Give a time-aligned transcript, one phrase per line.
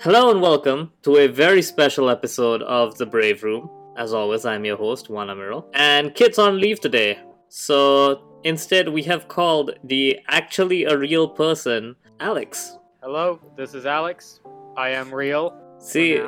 [0.00, 3.70] Hello and welcome to a very special episode of The Brave Room.
[3.96, 5.64] As always, I'm your host, Juan Amiral.
[5.72, 7.18] And Kit's on leave today.
[7.48, 12.76] So instead, we have called the actually a real person, Alex.
[13.02, 14.40] Hello, this is Alex.
[14.76, 15.58] I am real.
[15.78, 16.20] See,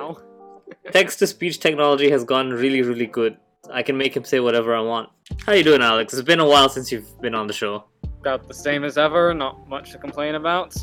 [0.92, 3.36] text to speech technology has gone really, really good.
[3.70, 5.10] I can make him say whatever I want.
[5.44, 6.14] How you doing, Alex?
[6.14, 7.84] It's been a while since you've been on the show.
[8.20, 10.74] About the same as ever, not much to complain about.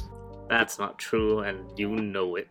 [0.49, 2.49] That's not true, and you know it.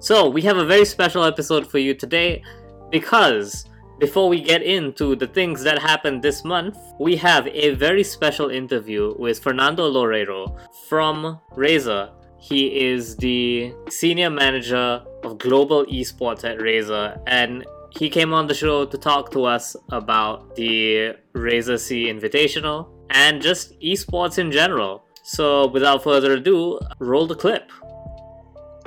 [0.00, 2.42] So, we have a very special episode for you today
[2.90, 3.66] because
[3.98, 8.50] before we get into the things that happened this month, we have a very special
[8.50, 10.54] interview with Fernando Loureiro
[10.88, 12.10] from Razer.
[12.38, 18.54] He is the senior manager of global esports at Razer, and he came on the
[18.54, 25.05] show to talk to us about the Razer SEA Invitational and just esports in general.
[25.28, 27.72] So, without further ado, roll the clip.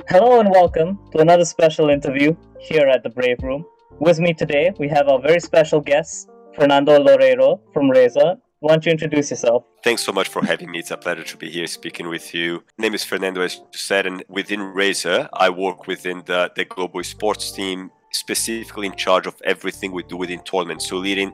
[0.08, 3.66] Hello and welcome to another special interview here at the Brave Room.
[4.00, 8.40] With me today, we have our very special guest, Fernando Loureiro from Razer.
[8.62, 9.66] Why don't you introduce yourself?
[9.84, 10.80] Thanks so much for having me.
[10.80, 12.64] It's a pleasure to be here speaking with you.
[12.78, 16.64] My name is Fernando, as you said, and within Razer, I work within the, the
[16.64, 20.88] global sports team, specifically in charge of everything we do within tournaments.
[20.88, 21.34] So, leading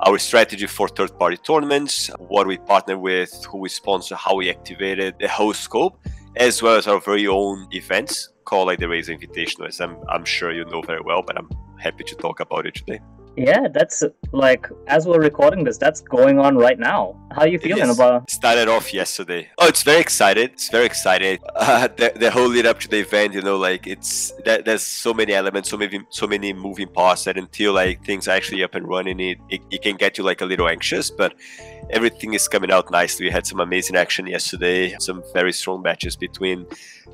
[0.00, 4.50] our strategy for third party tournaments, what we partner with, who we sponsor, how we
[4.50, 5.98] activate it, the whole scope,
[6.36, 10.24] as well as our very own events called like the Razer Invitational, as I'm, I'm
[10.24, 13.00] sure you know very well, but I'm happy to talk about it today.
[13.36, 17.16] Yeah, that's like as we're recording this, that's going on right now.
[17.32, 18.30] How are you feeling about?
[18.30, 19.48] Started off yesterday.
[19.58, 20.52] Oh, it's very excited.
[20.52, 21.40] It's very excited.
[21.64, 24.82] Uh, the, the whole lead up to the event, you know, like it's that there's
[24.82, 28.62] so many elements, so many so many moving parts that until like things are actually
[28.62, 31.34] up and running, it, it it can get you like a little anxious, but
[31.90, 33.26] everything is coming out nicely.
[33.26, 36.66] We had some amazing action yesterday, some very strong matches between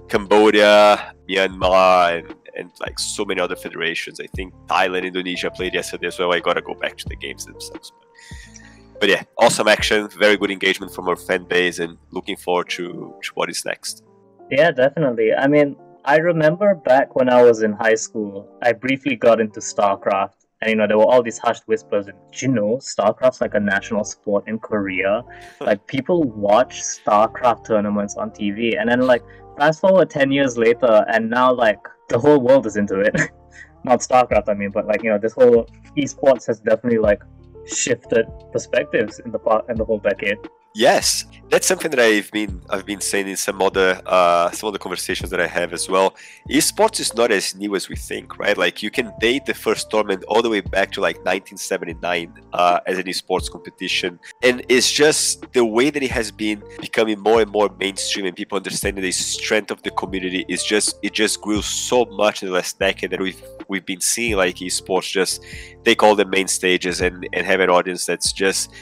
[0.08, 4.20] Cambodia, Myanmar, and and like so many other federations.
[4.20, 6.32] I think Thailand, Indonesia played yesterday as well.
[6.32, 7.92] I gotta go back to the games themselves.
[7.98, 12.68] But, but yeah, awesome action, very good engagement from our fan base, and looking forward
[12.70, 14.04] to, to what is next.
[14.50, 15.32] Yeah, definitely.
[15.32, 19.60] I mean, I remember back when I was in high school, I briefly got into
[19.60, 20.34] StarCraft.
[20.62, 22.06] And you know, there were all these hushed whispers.
[22.08, 25.22] And, you know, StarCraft's like a national sport in Korea.
[25.60, 28.78] like people watch StarCraft tournaments on TV.
[28.78, 29.22] And then like
[29.58, 33.14] fast forward ten years later and now like the whole world is into it.
[33.84, 35.66] Not StarCraft, I mean, but like you know, this whole
[35.96, 37.22] esports has definitely like
[37.66, 40.36] shifted perspectives in the part in the whole decade.
[40.74, 44.78] Yes, that's something that I've been I've been saying in some other uh, some other
[44.78, 46.14] conversations that I have as well.
[46.48, 48.56] Esports is not as new as we think, right?
[48.56, 52.78] Like you can date the first tournament all the way back to like 1979 uh,
[52.86, 57.42] as an esports competition, and it's just the way that it has been becoming more
[57.42, 61.40] and more mainstream, and people understanding the strength of the community is just it just
[61.40, 65.44] grew so much in the last decade that we've we've been seeing like esports just
[65.84, 68.72] take all the main stages and and have an audience that's just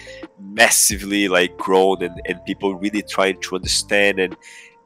[0.40, 4.36] massively like grown and, and people really trying to understand and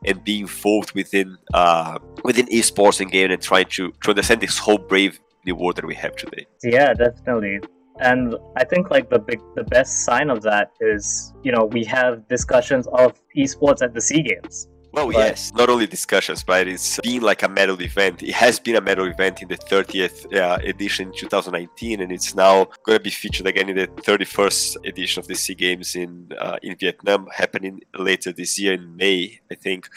[0.04, 4.58] and be involved within uh, within esports and game and trying to, to understand this
[4.58, 6.46] whole brave new world that we have today.
[6.62, 7.60] Yeah, definitely.
[8.00, 11.84] And I think like the big the best sign of that is, you know, we
[11.84, 14.68] have discussions of esports at the SEA Games.
[14.92, 18.22] Well, but, yes, not only discussions, but it's being like a medal event.
[18.22, 22.34] It has been a medal event in the 30th uh, edition in 2019, and it's
[22.34, 26.30] now going to be featured again in the 31st edition of the SEA Games in
[26.38, 29.88] uh, in Vietnam, happening later this year in May, I think.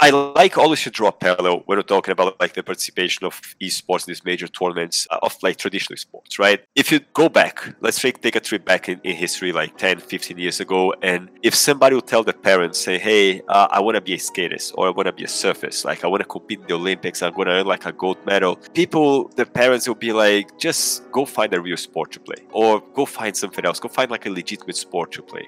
[0.00, 3.40] I like always to draw a parallel when we're talking about like the participation of
[3.60, 6.64] esports in these major tournaments uh, of like traditional sports, right?
[6.74, 10.00] If you go back, let's take, take a trip back in, in history, like 10,
[10.00, 13.96] 15 years ago, and if somebody would tell their parents, say, hey, uh, I want
[13.96, 16.28] to be a skatist or I want to be a surfist, like I want to
[16.28, 19.86] compete in the Olympics, I'm going to earn like a gold medal, people, the parents
[19.86, 23.64] will be like, just go find a real sport to play or go find something
[23.66, 25.46] else, go find like a legitimate sport to play.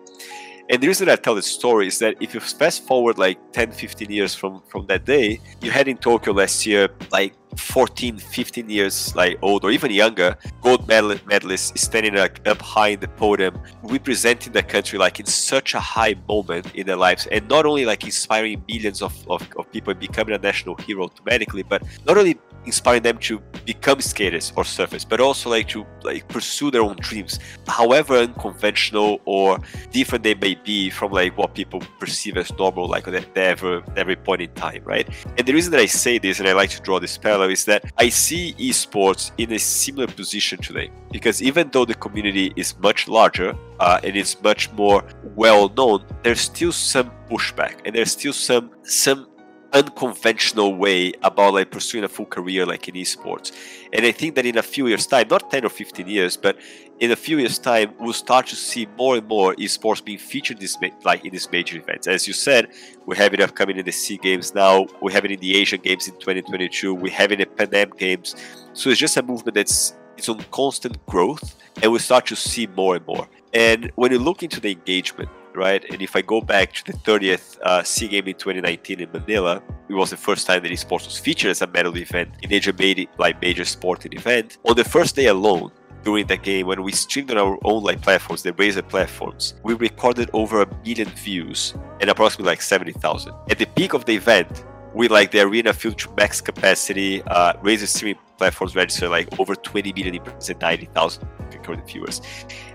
[0.68, 3.70] And the reason I tell this story is that if you fast forward like 10,
[3.70, 8.68] 15 years from, from that day, you had in Tokyo last year like 14, 15
[8.68, 13.08] years like old or even younger gold medal- medalists standing like, up high in the
[13.08, 17.64] podium, representing the country like in such a high moment in their lives, and not
[17.64, 22.18] only like inspiring millions of, of, of people becoming a national hero automatically, but not
[22.18, 26.82] only inspiring them to become skaters or surfers, but also like to like pursue their
[26.82, 29.58] own dreams, however unconventional or
[29.90, 34.16] different they may be from like what people perceive as normal, like at every every
[34.16, 35.08] point in time, right?
[35.38, 37.64] And the reason that I say this, and I like to draw this parallel, is
[37.66, 42.78] that I see esports in a similar position today, because even though the community is
[42.78, 45.04] much larger uh, and it's much more
[45.34, 49.28] well known, there's still some pushback, and there's still some some
[49.72, 53.52] unconventional way about like pursuing a full career like in esports.
[53.92, 56.56] And i think that in a few years time not 10 or 15 years but
[57.00, 60.60] in a few years time we'll start to see more and more esports being featured
[60.60, 62.06] this like in these major events.
[62.06, 62.68] As you said
[63.06, 64.86] we have it upcoming in the sea games now.
[65.02, 67.74] We have it in the asian games in 2022 we have it in the pan
[67.74, 68.34] am games.
[68.72, 72.66] So it's just a movement that's it's on constant growth and we start to see
[72.68, 73.28] more and more.
[73.52, 75.84] And when you look into the engagement right?
[75.90, 79.62] And if I go back to the 30th uh, SEA Game in 2019 in Manila,
[79.88, 82.74] it was the first time that esports was featured as a medal event in major,
[83.18, 84.58] like major sporting event.
[84.64, 85.70] On the first day alone,
[86.04, 89.74] during that game, when we streamed on our own like platforms, the Razer platforms, we
[89.74, 93.34] recorded over a million views and approximately like 70,000.
[93.50, 94.64] At the peak of the event,
[94.94, 97.22] we like the arena filled to max capacity.
[97.22, 102.20] Uh, Razer streaming platforms registered like over 20 million impressions and 90,000 concurrent viewers.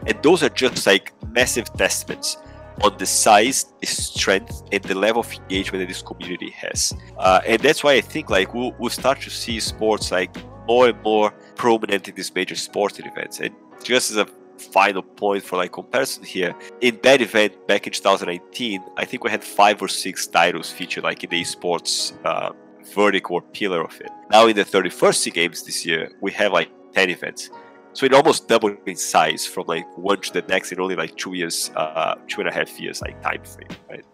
[0.06, 2.38] And those are just like massive testaments
[2.84, 6.94] on the size, the strength, and the level of engagement that this community has.
[7.18, 10.36] Uh, and that's why I think like we'll, we'll start to see sports like
[10.68, 13.40] more and more prominent in these major sporting events.
[13.40, 17.94] And just as a final point for like comparison here, in that event back in
[17.94, 22.52] 2019, I think we had five or six titles featured like in the esports uh,
[22.94, 24.10] vertical or pillar of it.
[24.32, 27.50] Now in the 31st SEA Games this year, we have like 10 events.
[27.94, 31.16] So it almost doubled in size from like one to the next in only like
[31.18, 34.06] two years, uh, two and a half years like time frame, right?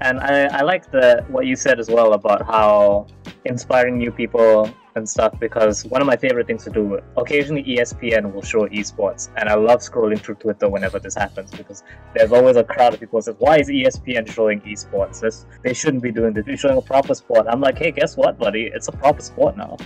[0.00, 3.06] And I, I like the what you said as well about how
[3.44, 8.32] inspiring new people and stuff because one of my favorite things to do occasionally espn
[8.32, 11.82] will show esports and i love scrolling through twitter whenever this happens because
[12.14, 15.20] there's always a crowd of people says why is espn showing esports?
[15.20, 16.46] This, they shouldn't be doing this.
[16.46, 17.46] They're showing a proper sport.
[17.48, 18.70] I'm like hey guess what buddy?
[18.72, 19.76] It's a proper sport now.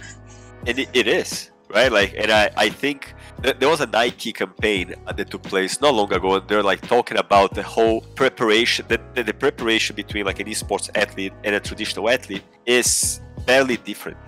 [0.67, 1.93] It, it is right?
[1.93, 6.13] Like and i i think there was a Nike campaign that took place not long
[6.13, 6.37] ago.
[6.37, 10.47] And they're like talking about the whole preparation, the, the, the preparation between like an
[10.47, 14.19] esports athlete and a traditional athlete is barely different.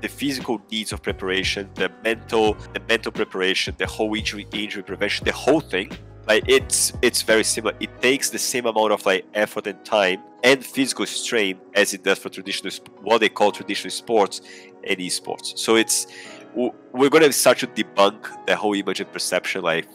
[0.00, 5.24] The physical needs of preparation, the mental, the mental preparation, the whole injury injury prevention,
[5.24, 5.90] the whole thing.
[6.28, 7.74] Like it's it's very similar.
[7.80, 12.04] It takes the same amount of like effort and time and physical strain as it
[12.04, 12.72] does for traditional
[13.02, 14.42] what they call traditional sports
[14.84, 15.58] and esports.
[15.58, 16.06] So it's
[16.54, 19.88] we're going to start to debunk the whole image and perception like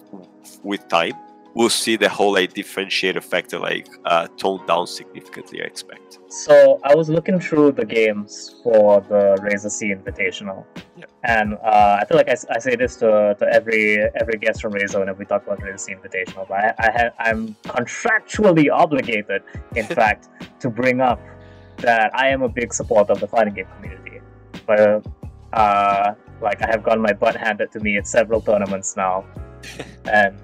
[0.64, 1.14] with time.
[1.56, 6.18] We'll see the whole like differentiator factor like uh, toned down significantly i expect.
[6.30, 10.66] So i was looking through the games for the Razer SEA invitational.
[10.98, 11.06] Yeah.
[11.24, 14.74] and uh, i feel like I, I say this to, to every every guest from
[14.74, 19.44] Razer whenever we talk about Razer SEA invitational but i, I ha- i'm contractually obligated
[19.76, 20.30] in fact
[20.62, 21.20] to bring up
[21.78, 24.22] that i am a big supporter of the fighting game community.
[24.66, 25.06] But
[25.54, 29.26] uh, like I have gotten my butt handed to me at several tournaments now,
[30.12, 30.38] and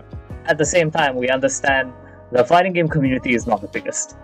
[0.45, 1.93] at the same time, we understand
[2.31, 4.15] the fighting game community is not the biggest.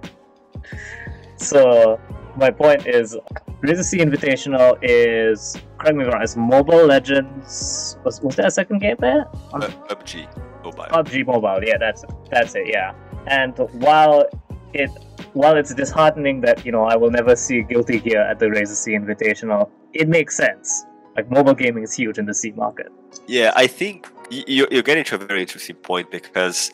[1.36, 2.00] so
[2.36, 3.16] my point is,
[3.62, 6.22] Razer SEA Invitational is correct me if I'm wrong.
[6.22, 7.98] It's Mobile Legends.
[8.04, 9.26] Was, was there a second game there?
[9.52, 10.84] Uh, PUBG Mobile.
[10.84, 11.60] PUBG Mobile.
[11.64, 12.68] Yeah, that's that's it.
[12.68, 12.92] Yeah,
[13.26, 14.26] and while
[14.72, 14.90] it
[15.32, 18.76] while it's disheartening that you know I will never see Guilty Gear at the Razer
[18.76, 20.84] SEA Invitational, it makes sense.
[21.16, 22.88] Like mobile gaming is huge in the SEA market.
[23.26, 26.70] Yeah, I think you're getting to a very interesting point because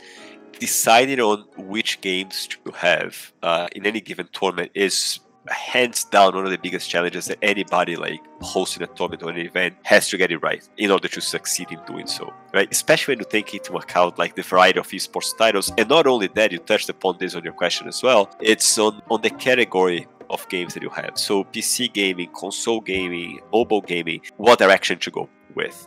[0.58, 6.44] deciding on which games to have uh, in any given tournament is hands down one
[6.44, 10.16] of the biggest challenges that anybody like hosting a tournament or an event has to
[10.16, 13.54] get it right in order to succeed in doing so right especially when you take
[13.54, 17.16] into account like the variety of esports titles and not only that you touched upon
[17.18, 20.90] this on your question as well it's on on the category of games that you
[20.90, 21.18] have.
[21.18, 25.86] So pc gaming console gaming mobile gaming what direction to go with.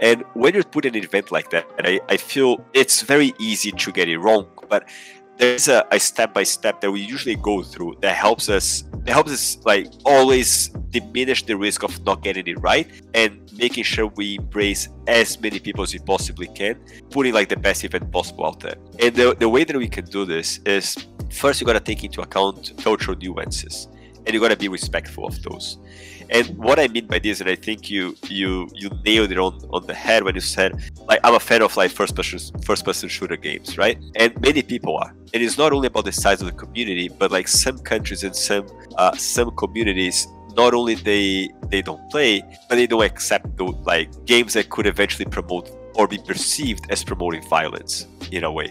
[0.00, 3.92] And when you put an event like that I, I feel it's very easy to
[3.92, 4.88] get it wrong but
[5.38, 9.12] there's a, a step by step that we usually go through that helps us that
[9.12, 14.06] helps us like always diminish the risk of not getting it right and making sure
[14.16, 16.78] we embrace as many people as we possibly can
[17.10, 18.76] putting like the best event possible out there.
[19.00, 20.96] And the, the way that we can do this is
[21.30, 23.88] first you got to take into account cultural nuances
[24.26, 25.78] and you got to be respectful of those
[26.30, 29.54] and what I mean by this, and I think you you you nailed it on,
[29.70, 32.84] on the head when you said, like, I'm a fan of like first person first
[32.84, 33.98] person shooter games, right?
[34.16, 35.14] And many people are.
[35.32, 38.36] And it's not only about the size of the community, but like some countries and
[38.36, 38.66] some
[38.96, 44.10] uh, some communities not only they they don't play, but they don't accept the, like
[44.26, 48.70] games that could eventually promote or be perceived as promoting violence in a way.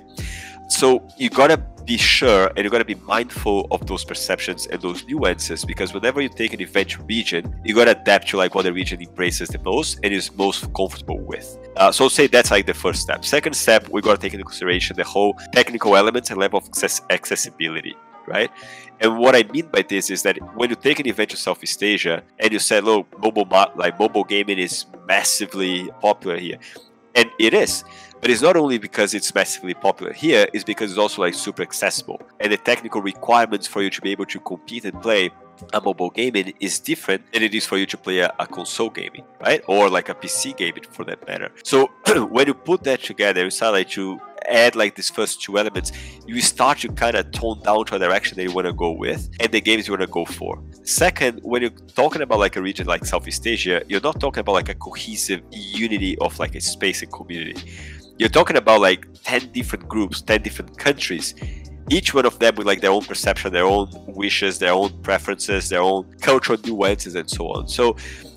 [0.67, 5.05] So you gotta be sure and you gotta be mindful of those perceptions and those
[5.05, 8.74] nuances because whenever you take an event region, you gotta adapt to like what the
[8.74, 11.57] region embraces the most and is most comfortable with.
[11.77, 13.24] Uh, so say that's like the first step.
[13.24, 17.01] Second step, we gotta take into consideration the whole technical elements and level of access-
[17.09, 17.95] accessibility
[18.27, 18.51] right?
[19.00, 21.81] And what I mean by this is that when you take an event to Southeast
[21.81, 26.59] Asia and you say, "Look, mobile like mobile gaming is massively popular here,"
[27.15, 27.83] and it is,
[28.21, 31.62] but it's not only because it's massively popular here; it's because it's also like super
[31.62, 35.31] accessible, and the technical requirements for you to be able to compete and play
[35.74, 38.89] a mobile gaming is different than it is for you to play a, a, console
[38.89, 39.62] gaming, right?
[39.67, 41.51] Or like a PC gaming for that matter.
[41.63, 41.89] So
[42.29, 45.91] when you put that together, you start like to add like these first two elements,
[46.25, 48.91] you start to kind of tone down to a direction that you want to go
[48.91, 50.62] with and the games you want to go for.
[50.83, 54.53] Second, when you're talking about like a region like Southeast Asia, you're not talking about
[54.53, 57.71] like a cohesive unity of like a space and community.
[58.17, 61.36] You're talking about like 10 different groups, 10 different countries
[61.89, 65.69] each one of them with like their own perception, their own wishes, their own preferences,
[65.69, 67.67] their own cultural nuances, and so on.
[67.67, 67.95] So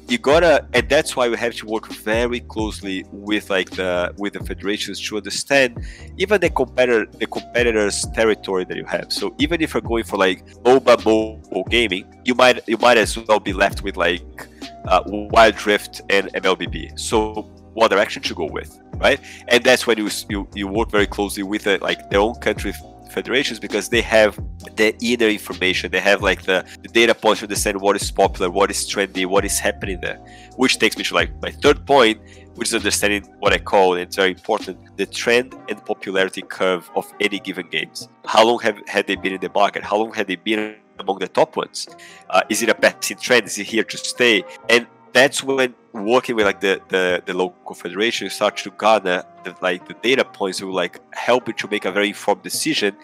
[0.08, 4.34] you gotta, and that's why we have to work very closely with like the with
[4.34, 5.84] the federations to understand
[6.18, 9.12] even the competitor the competitors' territory that you have.
[9.12, 13.16] So even if you're going for like MOBA mobile gaming, you might you might as
[13.16, 14.49] well be left with like
[14.87, 16.99] uh, Wild Rift and MLBB.
[16.99, 17.42] So
[17.75, 19.21] what direction to go with, right?
[19.49, 22.73] And that's when you you, you work very closely with it, like their own country
[23.11, 24.38] federations because they have
[24.76, 28.49] the inner information they have like the, the, data points to understand what is popular
[28.49, 30.14] what is trendy what is happening there
[30.54, 32.21] which takes me to like my third point
[32.54, 36.90] which is understanding what i call and it's very important the trend and popularity curve
[36.95, 38.09] of any given games.
[38.26, 39.83] How long have had they been in the market?
[39.83, 41.88] How long have they been among the top ones?
[42.28, 43.47] Uh, is it a passing trend?
[43.47, 44.45] Is it here to stay?
[44.69, 49.25] And that's when working with like the, the, the local federation you start to gather
[49.44, 52.94] the, like the data points will like help you to make a very informed decision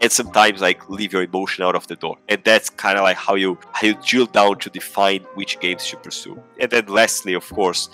[0.00, 2.18] and sometimes like leave your emotion out of the door.
[2.28, 5.88] And that's kind of like how you how you drill down to define which games
[5.88, 6.40] to pursue.
[6.60, 7.88] And then lastly of course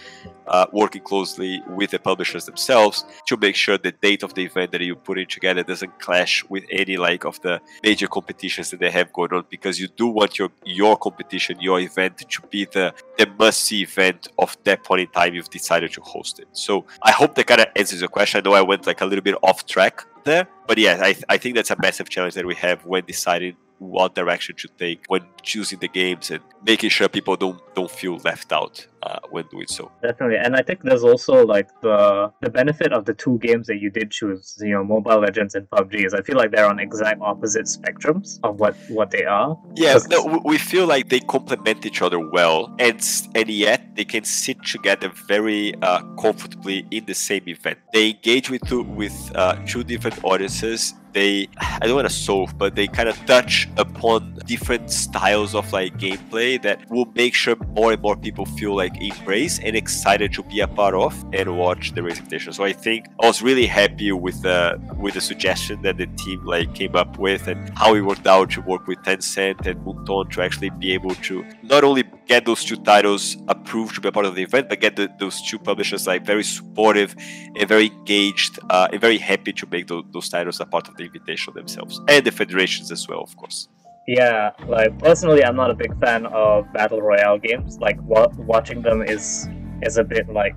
[0.47, 4.73] uh, working closely with the publishers themselves to make sure the date of the event
[4.73, 8.80] that you put in together doesn't clash with any like of the major competitions that
[8.80, 12.64] they have going on because you do want your your competition your event to be
[12.66, 16.49] the the must see event of that point in time you've decided to host it
[16.52, 19.06] so i hope that kind of answers your question i know i went like a
[19.06, 20.46] little bit off track there.
[20.66, 24.14] But yeah, I, I think that's a massive challenge that we have when deciding what
[24.14, 28.52] direction to take when choosing the games and making sure people don't don't feel left
[28.52, 29.90] out uh, when doing so.
[30.02, 33.78] Definitely, and I think there's also like the the benefit of the two games that
[33.80, 36.06] you did choose, you know, Mobile Legends and PUBG.
[36.06, 39.59] Is I feel like they're on exact opposite spectrums of what what they are.
[39.75, 43.00] Yeah, no, we feel like they complement each other well, and
[43.35, 47.78] and yet they can sit together very uh, comfortably in the same event.
[47.92, 52.56] They engage with two, with uh, two different audiences they I don't want to solve,
[52.59, 57.56] but they kind of touch upon different styles of like gameplay that will make sure
[57.68, 61.56] more and more people feel like embraced and excited to be a part of and
[61.56, 62.52] watch the race invitation.
[62.52, 66.44] So I think I was really happy with the with the suggestion that the team
[66.44, 70.30] like came up with and how it worked out to work with Tencent and Moonton
[70.32, 74.12] to actually be able to not only get those two titles approved to be a
[74.12, 77.14] part of the event, but get the, those two publishers like very supportive
[77.56, 80.96] and very engaged uh, and very happy to make those, those titles a part of
[80.96, 83.68] the invitation themselves and the federations as well, of course.
[84.06, 87.78] Yeah, like personally, I'm not a big fan of battle royale games.
[87.78, 89.49] Like wa- watching them is
[89.82, 90.56] is a bit like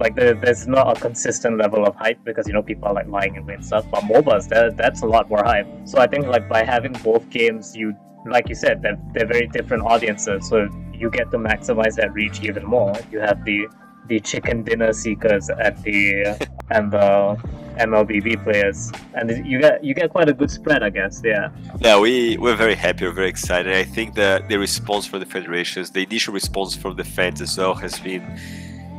[0.00, 3.06] like there, there's not a consistent level of hype because you know people are like
[3.06, 3.86] lying in wait stuff.
[3.90, 5.68] But MOBAs, that that's a lot more hype.
[5.84, 7.94] So I think like by having both games, you
[8.26, 10.48] like you said, they're, they're very different audiences.
[10.48, 12.94] So you get to maximize that reach even more.
[13.12, 13.68] You have the
[14.08, 17.36] the chicken dinner seekers and the and the
[17.80, 21.22] MLBB players, and you get you get quite a good spread, I guess.
[21.24, 21.48] Yeah.
[21.80, 23.04] Yeah, we we're very happy.
[23.06, 23.72] We're very excited.
[23.72, 27.56] I think the the response from the federations, the initial response from the fans as
[27.58, 28.22] well, has been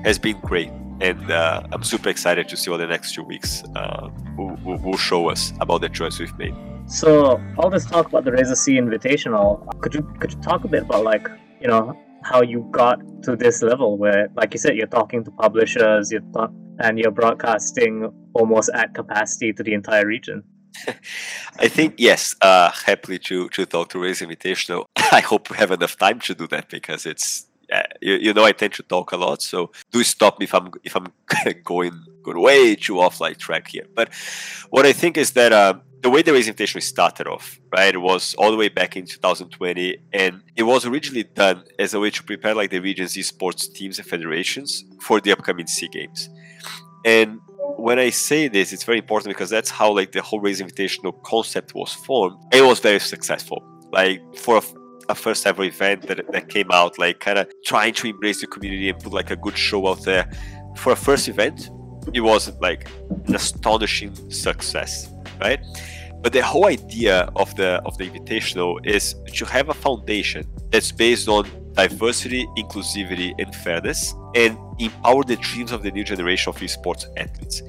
[0.04, 3.64] has been great, and uh, I'm super excited to see what the next two weeks
[3.76, 6.56] uh, will, will show us about the choice we've made.
[6.88, 10.68] So all this talk about the Razer SEA Invitational, could you could you talk a
[10.68, 11.28] bit about like
[11.62, 15.32] you know how you got to this level where, like you said, you're talking to
[15.32, 20.44] publishers, you're talk- and you're broadcasting almost at capacity to the entire region.
[21.60, 22.36] I think yes.
[22.42, 24.86] Uh, happily to to talk to Raise Invitational.
[25.12, 28.44] I hope we have enough time to do that because it's yeah, you, you know
[28.44, 29.42] I tend to talk a lot.
[29.42, 31.08] So do stop me if I'm if I'm
[31.64, 33.86] going going way too off like track here.
[33.96, 34.14] But
[34.70, 35.54] what I think is that.
[35.54, 38.98] Uh, the way the Raise Invitational started off, right, it was all the way back
[38.98, 43.14] in 2020, and it was originally done as a way to prepare like the region's
[43.14, 46.28] esports teams and federations for the upcoming Sea Games.
[47.06, 47.40] And
[47.78, 51.22] when I say this, it's very important because that's how like the whole Raise Invitational
[51.24, 52.38] concept was formed.
[52.52, 53.64] It was very successful.
[53.92, 54.62] Like for a,
[55.10, 58.48] a first ever event that, that came out, like kind of trying to embrace the
[58.48, 60.32] community and put like a good show out there.
[60.78, 61.70] For a first event,
[62.14, 62.90] it was like
[63.28, 65.60] an astonishing success, right?
[66.22, 70.92] But the whole idea of the of the invitational is to have a foundation that's
[70.92, 76.58] based on diversity, inclusivity, and fairness, and empower the dreams of the new generation of
[76.58, 77.62] esports athletes.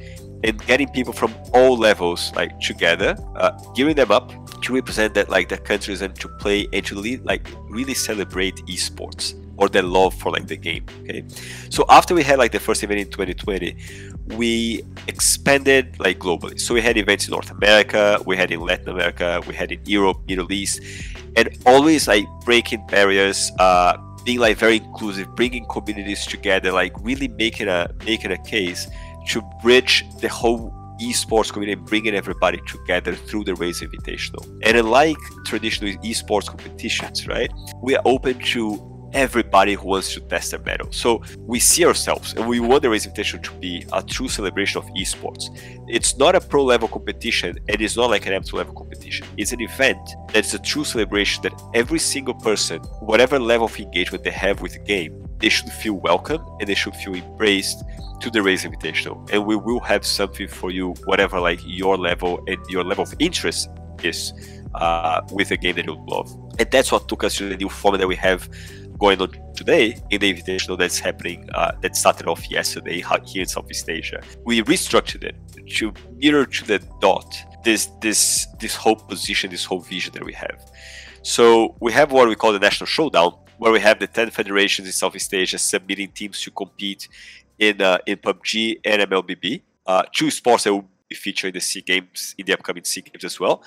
[0.44, 4.32] And getting people from all levels like together, uh, gearing them up
[4.62, 8.56] to represent that like their countries and to play and to lead, like really celebrate
[8.66, 10.85] esports or their love for like the game.
[11.02, 11.25] Okay,
[11.71, 13.76] so after we had like the first event in 2020,
[14.37, 16.59] we expanded like globally.
[16.59, 19.81] So we had events in North America, we had in Latin America, we had in
[19.87, 20.81] Europe, Middle East,
[21.37, 27.28] and always like breaking barriers, uh, being like very inclusive, bringing communities together, like really
[27.28, 28.88] making a making a case
[29.28, 34.45] to bridge the whole esports community bringing everybody together through the Race Invitational.
[34.62, 37.50] And unlike traditional esports competitions, right,
[37.81, 40.90] we are open to everybody who wants to test their metal.
[40.90, 44.78] So we see ourselves and we want the race Invitational to be a true celebration
[44.78, 45.50] of esports.
[45.88, 49.26] It's not a pro level competition and it's not like an amateur level competition.
[49.37, 49.99] It's an event
[50.33, 54.73] that's a true celebration that every single person, whatever level of engagement they have with
[54.73, 57.85] the game, they should feel welcome and they should feel embraced
[58.21, 59.28] to the race Invitational.
[59.33, 63.14] And we will have something for you, whatever like your level and your level of
[63.19, 63.69] interest
[64.02, 64.33] is
[64.75, 66.31] uh, with a game that you love.
[66.59, 68.49] And that's what took us to the new format that we have
[68.99, 73.49] going on today in the invitational that's happening uh, that started off yesterday here in
[73.49, 74.23] Southeast Asia.
[74.45, 75.37] We restructured it
[75.77, 77.35] to mirror to the dot
[77.65, 80.71] this this this whole position, this whole vision that we have.
[81.23, 84.89] So we have what we call the national showdown, where we have the 10 federations
[84.89, 87.09] in Southeast Asia submitting teams to compete
[87.59, 89.63] in uh, in PUBG and MLBB.
[89.87, 93.03] Uh, two sports that will be featured in the SEA Games in the upcoming SEA
[93.03, 93.63] Games as well.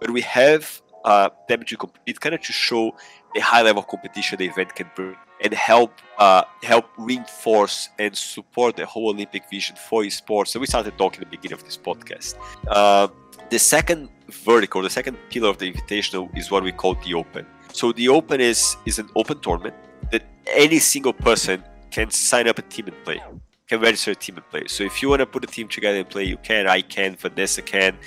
[0.00, 2.96] But we have uh, them to compete, kind of to show
[3.36, 5.14] the high level competition the event can bring
[5.44, 10.48] and help uh, help reinforce and support the whole Olympic vision for esports.
[10.48, 12.34] So we started talking at the beginning of this podcast.
[12.66, 13.08] Uh,
[13.50, 14.08] the second
[14.48, 17.44] vertical, the second pillar of the invitational is what we call the open.
[17.72, 19.74] So the open is is an open tournament
[20.12, 20.22] that
[20.64, 23.20] any single person can sign up a team and play.
[23.68, 24.64] Can register a team and play.
[24.68, 26.66] So if you want to put a team together and play, you can.
[26.66, 27.16] I can.
[27.16, 27.98] Vanessa can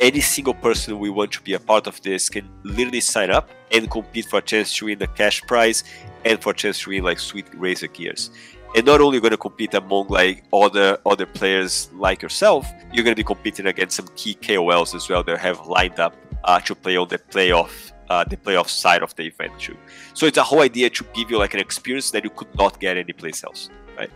[0.00, 3.50] any single person we want to be a part of this can literally sign up
[3.72, 5.84] and compete for a chance to win the cash prize
[6.24, 8.30] and for a chance to win like sweet Razer gears.
[8.74, 13.14] And not only going to compete among like other other players like yourself, you're going
[13.14, 16.74] to be competing against some key KOLs as well that have lined up uh, to
[16.74, 19.76] play on the playoff uh, the playoff side of the event too.
[20.12, 22.80] So it's a whole idea to give you like an experience that you could not
[22.80, 24.10] get anyplace else, right?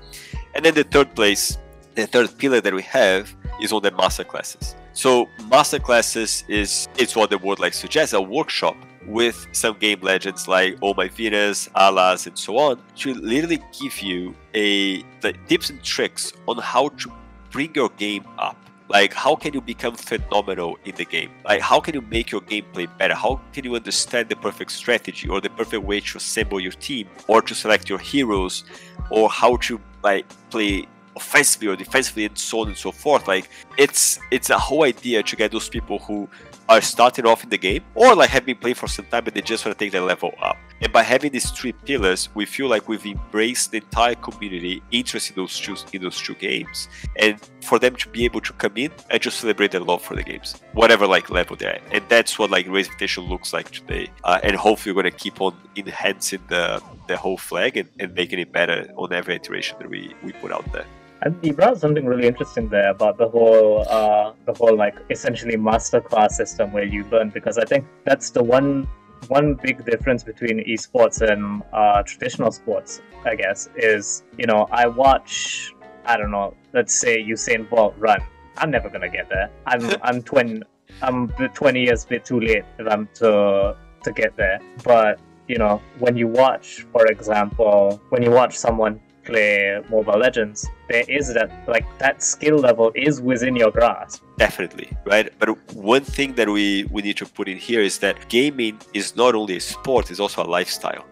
[0.54, 1.58] And then the third place,
[1.94, 4.74] the third pillar that we have is on the master classes.
[4.98, 10.48] So masterclasses is it's what the word like suggests a workshop with some game legends
[10.48, 15.70] like Oh My Venus, Alas, and so on to literally give you a the tips
[15.70, 17.12] and tricks on how to
[17.52, 18.56] bring your game up.
[18.88, 21.30] Like how can you become phenomenal in the game?
[21.44, 23.14] Like how can you make your gameplay better?
[23.14, 27.08] How can you understand the perfect strategy or the perfect way to assemble your team
[27.28, 28.64] or to select your heroes
[29.12, 33.28] or how to like play offensively or defensively and so on and so forth.
[33.28, 36.28] Like it's it's a whole idea to get those people who
[36.68, 39.32] are starting off in the game or like have been playing for some time but
[39.34, 40.56] they just want to take their level up.
[40.80, 45.36] And by having these three pillars, we feel like we've embraced the entire community interested
[45.36, 48.76] in those two in those two games, and for them to be able to come
[48.76, 51.82] in and just celebrate their love for the games, whatever like level they're at.
[51.92, 54.08] And that's what like Raise Invitation looks like today.
[54.22, 58.38] Uh, and hopefully, we're gonna keep on enhancing the the whole flag and, and making
[58.38, 60.86] it better on every iteration that we we put out there.
[61.22, 65.56] And you brought something really interesting there about the whole, uh, the whole like essentially
[65.56, 68.88] masterclass system where you learn because I think that's the one
[69.26, 74.86] one big difference between esports and uh, traditional sports, I guess, is you know I
[74.86, 78.20] watch I don't know, let's say Usain Bolt run.
[78.56, 79.50] I'm never gonna get there.
[79.66, 80.62] I'm I'm twenty
[81.02, 84.60] I'm twenty years bit too late if I'm to to get there.
[84.84, 90.66] But you know when you watch, for example, when you watch someone play Mobile Legends,
[90.88, 94.22] there is that like that skill level is within your grasp.
[94.38, 95.26] Definitely, right?
[95.38, 99.06] But one thing that we we need to put in here is that gaming is
[99.22, 101.04] not only a sport; it's also a lifestyle,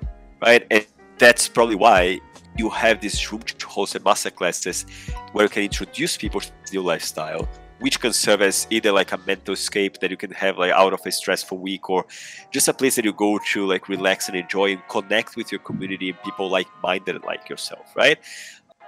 [0.46, 0.62] right?
[0.70, 0.86] And
[1.18, 2.20] that's probably why
[2.58, 4.78] you have this room to host a masterclasses
[5.32, 7.46] where you can introduce people to new lifestyle
[7.78, 10.92] which can serve as either like a mental escape that you can have like out
[10.92, 12.06] of a stressful week or
[12.50, 15.60] just a place that you go to like relax and enjoy and connect with your
[15.60, 18.18] community and people like-minded like yourself right?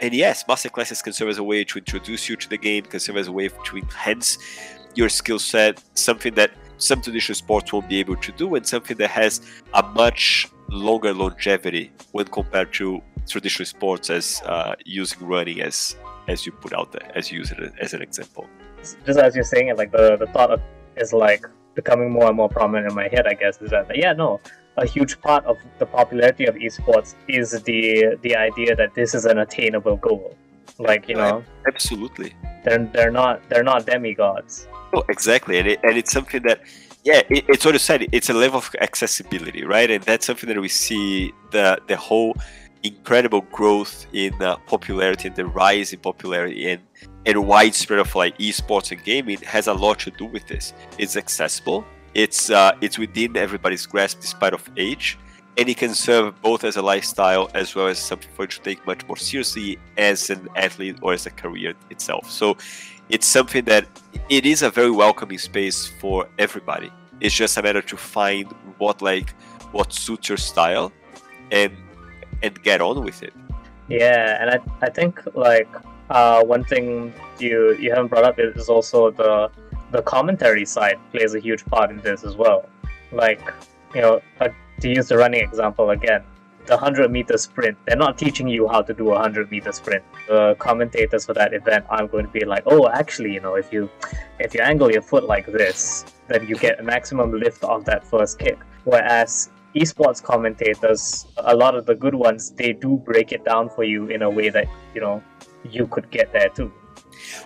[0.00, 3.00] And yes masterclasses can serve as a way to introduce you to the game can
[3.00, 4.38] serve as a way to enhance
[4.94, 8.96] your skill set something that some traditional sports won't be able to do and something
[8.96, 9.40] that has
[9.74, 15.96] a much longer longevity when compared to traditional sports as uh, Usain running as
[16.28, 18.46] as you put out there as you use it as an example
[19.06, 20.60] just as you're saying it, like the, the thought of
[20.96, 23.26] is like becoming more and more prominent in my head.
[23.26, 24.40] I guess is that yeah, no,
[24.76, 29.24] a huge part of the popularity of esports is the the idea that this is
[29.24, 30.36] an attainable goal.
[30.78, 32.34] Like you know, Absolutely.
[32.64, 34.68] they're they're not they're not demigods.
[34.92, 36.60] Oh, exactly, and it, and it's something that,
[37.04, 38.06] yeah, it, it's what you said.
[38.12, 39.90] It's a level of accessibility, right?
[39.90, 42.36] And that's something that we see the the whole
[42.84, 46.80] incredible growth in uh, popularity and the rise in popularity and
[47.28, 50.72] and widespread of like esports and gaming has a lot to do with this.
[50.96, 51.84] It's accessible.
[52.14, 55.18] It's uh, it's within everybody's grasp, despite of age,
[55.58, 58.60] and it can serve both as a lifestyle as well as something for you to
[58.62, 62.30] take much more seriously as an athlete or as a career itself.
[62.30, 62.56] So
[63.10, 63.86] it's something that
[64.30, 66.90] it is a very welcoming space for everybody.
[67.20, 69.30] It's just a matter to find what like
[69.72, 70.92] what suits your style
[71.52, 71.76] and
[72.42, 73.34] and get on with it.
[73.88, 75.68] Yeah, and I, I think like
[76.10, 79.50] uh, one thing you you haven't brought up is also the
[79.90, 82.68] the commentary side plays a huge part in this as well.
[83.12, 83.40] Like
[83.94, 84.48] you know, uh,
[84.80, 86.22] to use the running example again,
[86.66, 87.76] the hundred meter sprint.
[87.86, 90.04] They're not teaching you how to do a hundred meter sprint.
[90.28, 93.72] The commentators for that event aren't going to be like, oh, actually, you know, if
[93.72, 93.90] you
[94.38, 98.06] if you angle your foot like this, then you get a maximum lift off that
[98.06, 98.58] first kick.
[98.84, 103.84] Whereas esports commentators, a lot of the good ones, they do break it down for
[103.84, 105.22] you in a way that you know
[105.64, 106.72] you could get there too.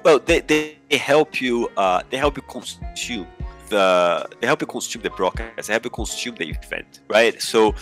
[0.05, 3.27] Well, they, they, help you uh, they help you consume
[3.69, 5.69] the they help you consume the broadcast.
[5.69, 7.41] They help you consume the event, right?
[7.41, 7.75] So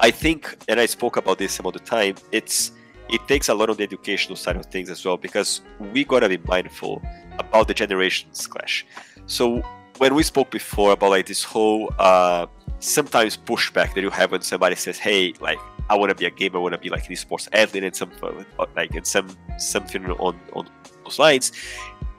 [0.00, 2.16] I think, and I spoke about this some the time.
[2.30, 2.72] It's
[3.08, 6.28] it takes a lot on the educational side of things as well because we gotta
[6.28, 7.02] be mindful
[7.38, 8.86] about the generations clash.
[9.26, 9.62] So
[9.96, 12.46] when we spoke before about like this whole uh,
[12.80, 15.58] sometimes pushback that you have when somebody says, "Hey, like
[15.90, 17.96] I want to be a gamer, I want to be like an esports athlete," and
[17.96, 20.68] some uh, like and some something on on
[21.04, 21.52] those lines,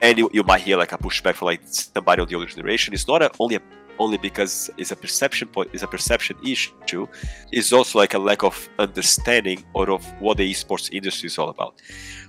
[0.00, 2.94] and you, you might hear like a pushback from like somebody on the older generation.
[2.94, 3.62] It's not a, only a,
[3.98, 7.06] only because it's a perception point, it's a perception issue.
[7.52, 11.50] It's also like a lack of understanding out of what the esports industry is all
[11.50, 11.80] about.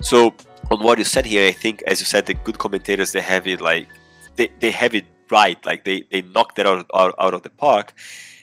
[0.01, 0.35] So
[0.69, 3.47] on what you said here, I think as you said, the good commentators they have
[3.47, 3.87] it like
[4.35, 7.49] they, they have it right, like they they knocked that out, out, out of the
[7.49, 7.93] park.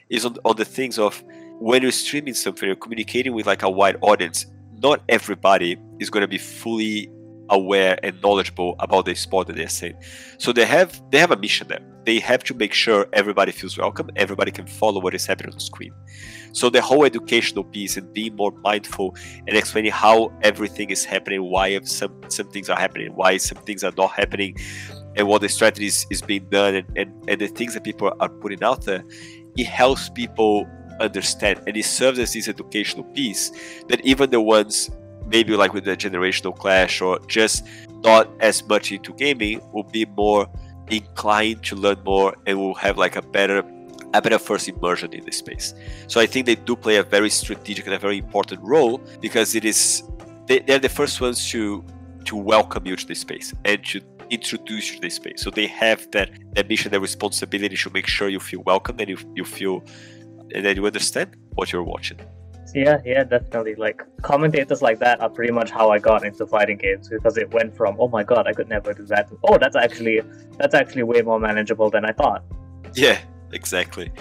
[0.08, 1.22] Is on, on the things of
[1.60, 4.46] when you're streaming something, you're communicating with like a wide audience.
[4.80, 7.10] Not everybody is going to be fully
[7.50, 9.96] aware and knowledgeable about the sport that they're saying.
[10.38, 11.80] So they have they have a mission there.
[12.04, 15.60] They have to make sure everybody feels welcome, everybody can follow what is happening on
[15.60, 15.92] screen.
[16.52, 19.14] So the whole educational piece and being more mindful
[19.46, 23.82] and explaining how everything is happening, why some some things are happening, why some things
[23.82, 24.56] are not happening,
[25.16, 28.28] and what the strategies is being done and, and, and the things that people are
[28.28, 29.04] putting out there,
[29.56, 30.66] it helps people
[31.00, 33.50] understand and it serves as this educational piece
[33.88, 34.90] that even the ones
[35.26, 37.66] maybe like with the generational clash or just
[38.02, 40.48] not as much into gaming will be more
[40.90, 43.62] inclined to learn more and will have like a better
[44.14, 45.74] a better first immersion in the space.
[46.06, 49.54] So I think they do play a very strategic and a very important role because
[49.54, 50.02] it is
[50.46, 51.84] they, they're the first ones to
[52.24, 55.42] to welcome you to the space and to introduce you to the space.
[55.42, 59.08] So they have that that mission, that responsibility to make sure you feel welcome and
[59.08, 59.84] you you feel
[60.54, 62.18] that you understand what you're watching.
[62.74, 63.74] Yeah, yeah, definitely.
[63.76, 67.52] Like commentators like that are pretty much how I got into fighting games because it
[67.52, 69.28] went from oh my god, I could never do that.
[69.28, 70.20] To, oh, that's actually
[70.58, 72.44] that's actually way more manageable than I thought.
[72.94, 73.18] Yeah,
[73.52, 74.12] exactly.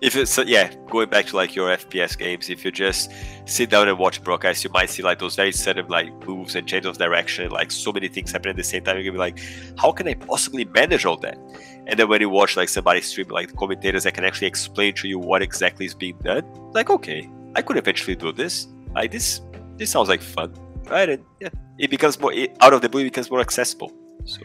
[0.00, 3.10] If it's uh, yeah, going back to like your FPS games, if you just
[3.44, 6.66] sit down and watch broadcast, you might see like those very sudden like moves and
[6.68, 8.96] change of direction, like so many things happen at the same time.
[8.96, 9.40] You're gonna be like,
[9.78, 11.38] how can I possibly manage all that?
[11.86, 14.94] And then when you watch like somebody stream, like the commentators that can actually explain
[14.94, 18.66] to you what exactly is being done, like okay, I could eventually do this.
[18.94, 19.40] Like this,
[19.76, 20.52] this sounds like fun,
[20.90, 21.08] right?
[21.08, 23.02] And yeah, it becomes more it, out of the blue.
[23.02, 23.92] It becomes more accessible.
[24.24, 24.42] So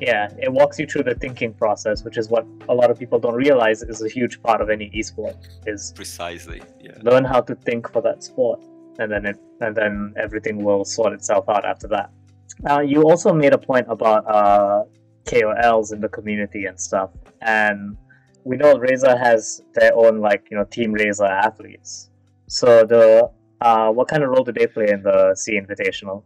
[0.00, 3.18] yeah, it walks you through the thinking process, which is what a lot of people
[3.18, 5.36] don't realize is a huge part of any esport.
[5.66, 6.92] Is precisely, yeah.
[7.02, 8.60] Learn how to think for that sport,
[8.98, 12.10] and then it, and then everything will sort itself out after that.
[12.68, 14.84] Uh, you also made a point about uh,
[15.24, 17.10] KOLs in the community and stuff,
[17.40, 17.96] and
[18.44, 22.10] we know Razer has their own like you know Team Razer athletes.
[22.46, 26.22] So the uh, what kind of role do they play in the SEA Invitational?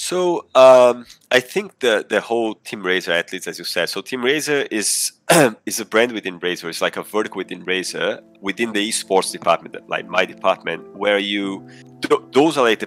[0.00, 4.20] So um, I think the the whole Team Razer athletes, as you said, so Team
[4.20, 5.12] Razer is
[5.66, 6.68] is a brand within Razer.
[6.68, 11.68] It's like a vertical within Razer, within the esports department, like my department, where you
[12.00, 12.86] th- those are like the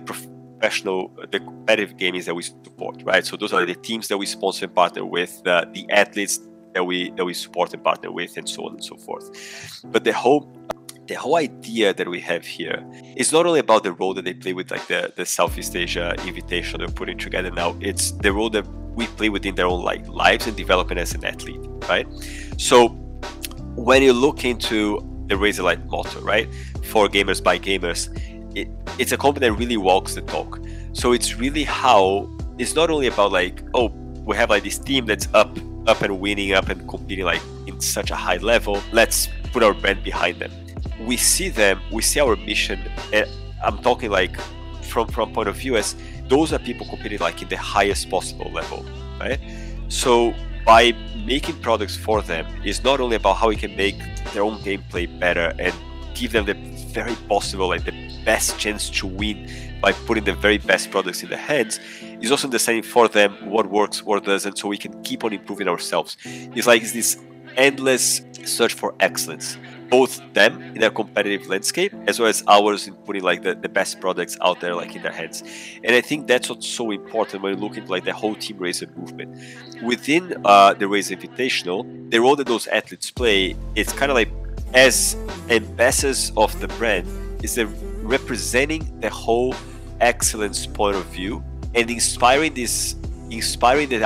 [0.62, 3.26] professional, uh, the competitive gaming that we support, right?
[3.26, 6.40] So those are the teams that we sponsor and partner with, the, the athletes
[6.74, 9.26] that we that we support and partner with, and so on and so forth.
[9.86, 10.42] But the whole
[11.08, 12.80] the whole idea that we have here
[13.18, 16.16] is not only about the role that they play with like the, the Southeast Asia
[16.26, 20.08] invitation they're putting together now, it's the role that we play within their own like
[20.08, 22.08] lives and development as an athlete, right?
[22.58, 22.90] So
[23.76, 26.48] when you look into the Razer Light motto, right,
[26.84, 28.10] for gamers by gamers,
[28.56, 28.68] it,
[29.00, 30.60] it's a company that really walks the talk.
[30.94, 33.88] So it's really how it's not only about like, oh,
[34.26, 37.80] we have like this team that's up, up and winning, up and competing like in
[37.80, 38.82] such a high level.
[38.92, 40.52] Let's put our brand behind them.
[41.00, 42.80] We see them, we see our mission,
[43.12, 43.28] and
[43.64, 44.40] I'm talking like
[44.84, 45.96] from from point of view as
[46.28, 48.86] those are people competing like in the highest possible level,
[49.20, 49.40] right?
[49.88, 50.34] So
[50.66, 50.94] by
[51.26, 53.98] making products for them is not only about how we can make
[54.34, 55.74] their own gameplay better and
[56.14, 56.54] give them the
[56.94, 59.50] very possible like the best chance to win
[59.82, 61.80] by putting the very best products in their hands
[62.22, 65.68] is also understanding for them what works what doesn't so we can keep on improving
[65.68, 66.18] ourselves.
[66.24, 67.18] It's like it's this
[67.58, 69.58] endless search for excellence
[69.90, 73.68] both them in their competitive landscape as well as ours in putting like the, the
[73.68, 75.44] best products out there like in their hands.
[75.84, 78.58] And i think that's what's so important when you look into like the whole team
[78.58, 79.38] Razer movement.
[79.84, 84.32] Within uh, the race invitational the role that those athletes play it's kind of like
[84.74, 85.16] as
[85.50, 87.08] ambassadors of the brand
[87.44, 87.60] is
[88.04, 89.56] representing the whole
[90.00, 91.44] excellence point of view
[91.76, 92.96] and inspiring this
[93.30, 93.98] inspiring the,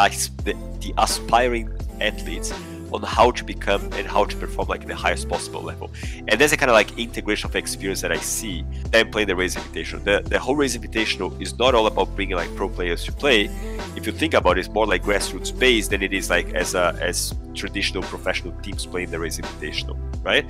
[0.44, 2.54] the, the aspiring athletes
[2.94, 5.92] on how to become and how to perform like the highest possible level.
[6.28, 9.36] And there's a kind of like integration of experience that I see them playing the
[9.36, 10.04] Race Invitational.
[10.04, 13.50] The, the whole Race Invitational is not all about bringing like pro players to play.
[13.96, 16.76] If you think about it, it's more like grassroots based than it is like as
[16.76, 20.46] a as traditional professional teams playing the Race Invitational, right?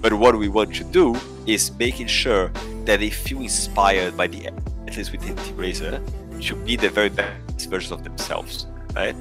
[0.00, 2.48] But what we want to do is making sure
[2.84, 4.48] that they feel inspired by the
[4.86, 6.02] athletes within Team Razer
[6.42, 9.16] to be the very best versions of themselves, right?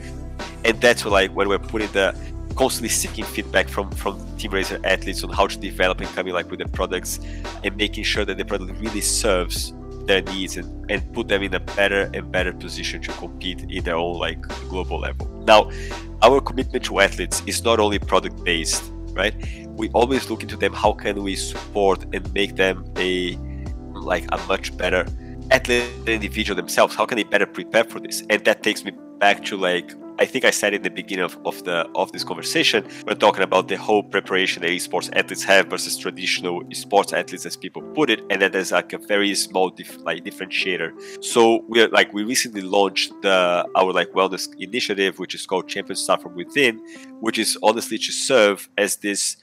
[0.65, 2.15] And that's like when we're putting the
[2.55, 6.49] constantly seeking feedback from from Team Razer athletes on how to develop and coming like
[6.49, 7.19] with the products
[7.63, 9.73] and making sure that the product really serves
[10.05, 13.83] their needs and, and put them in a better and better position to compete in
[13.83, 15.27] their own like global level.
[15.45, 15.71] Now,
[16.21, 19.33] our commitment to athletes is not only product based, right?
[19.75, 23.37] We always look into them how can we support and make them a
[23.93, 25.05] like a much better
[25.51, 29.43] athlete individual themselves how can they better prepare for this and that takes me back
[29.45, 32.85] to like I think I said in the beginning of, of the of this conversation,
[33.05, 37.57] we're talking about the whole preparation that esports athletes have versus traditional sports athletes, as
[37.57, 40.91] people put it, and that there's like a very small dif- like differentiator.
[41.23, 45.95] So we're like we recently launched the our like wellness initiative, which is called Champion
[45.95, 46.79] Start from Within,
[47.19, 49.37] which is honestly to serve as this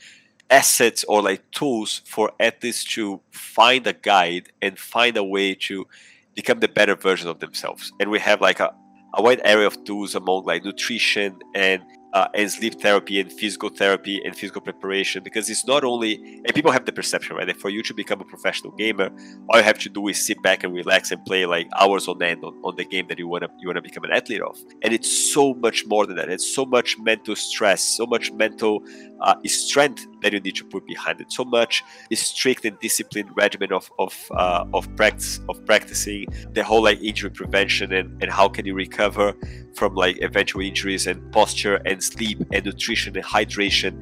[0.51, 5.87] assets or like tools for athletes to find a guide and find a way to
[6.35, 7.93] become the better version of themselves.
[8.01, 8.75] And we have like a
[9.15, 11.83] a wide area of tools among like nutrition and
[12.13, 16.53] uh, and sleep therapy and physical therapy and physical preparation because it's not only and
[16.55, 19.11] people have the perception right that for you to become a professional gamer
[19.49, 22.21] all you have to do is sit back and relax and play like hours on
[22.21, 24.41] end on, on the game that you want to you want to become an athlete
[24.41, 28.33] of and it's so much more than that it's so much mental stress so much
[28.33, 28.83] mental
[29.23, 33.73] uh, strength that you need to put behind it so much strict and disciplined regimen
[33.73, 38.49] of of, uh, of practice of practicing the whole like injury prevention and, and how
[38.49, 39.35] can you recover
[39.75, 43.93] from like eventual injuries and posture and sleep and nutrition and hydration.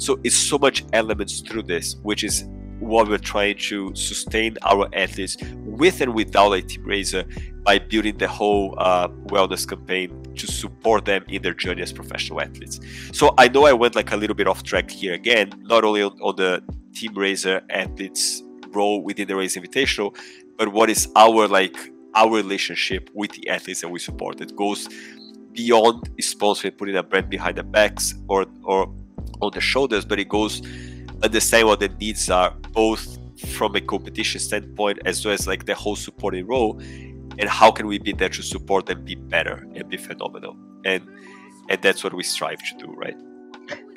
[0.00, 2.44] So it's so much elements through this, which is
[2.80, 7.24] what we're trying to sustain our athletes with and without a Team Razer
[7.62, 12.40] by building the whole uh, wellness campaign to support them in their journey as professional
[12.40, 12.80] athletes.
[13.12, 16.02] So I know I went like a little bit off track here again, not only
[16.02, 16.62] on, on the
[16.94, 20.16] Team Razer athletes role within the Race Invitational,
[20.56, 21.76] but what is our like
[22.14, 24.40] our relationship with the athletes that we support.
[24.40, 24.88] It goes
[25.52, 28.92] beyond sponsoring, putting a brand behind the backs or or
[29.40, 30.62] on the shoulders, but it goes
[31.22, 33.18] understand what the needs are, both
[33.54, 36.78] from a competition standpoint as well as like the whole supporting role,
[37.38, 41.08] and how can we be there to support them be better and be phenomenal, and
[41.68, 43.16] and that's what we strive to do, right?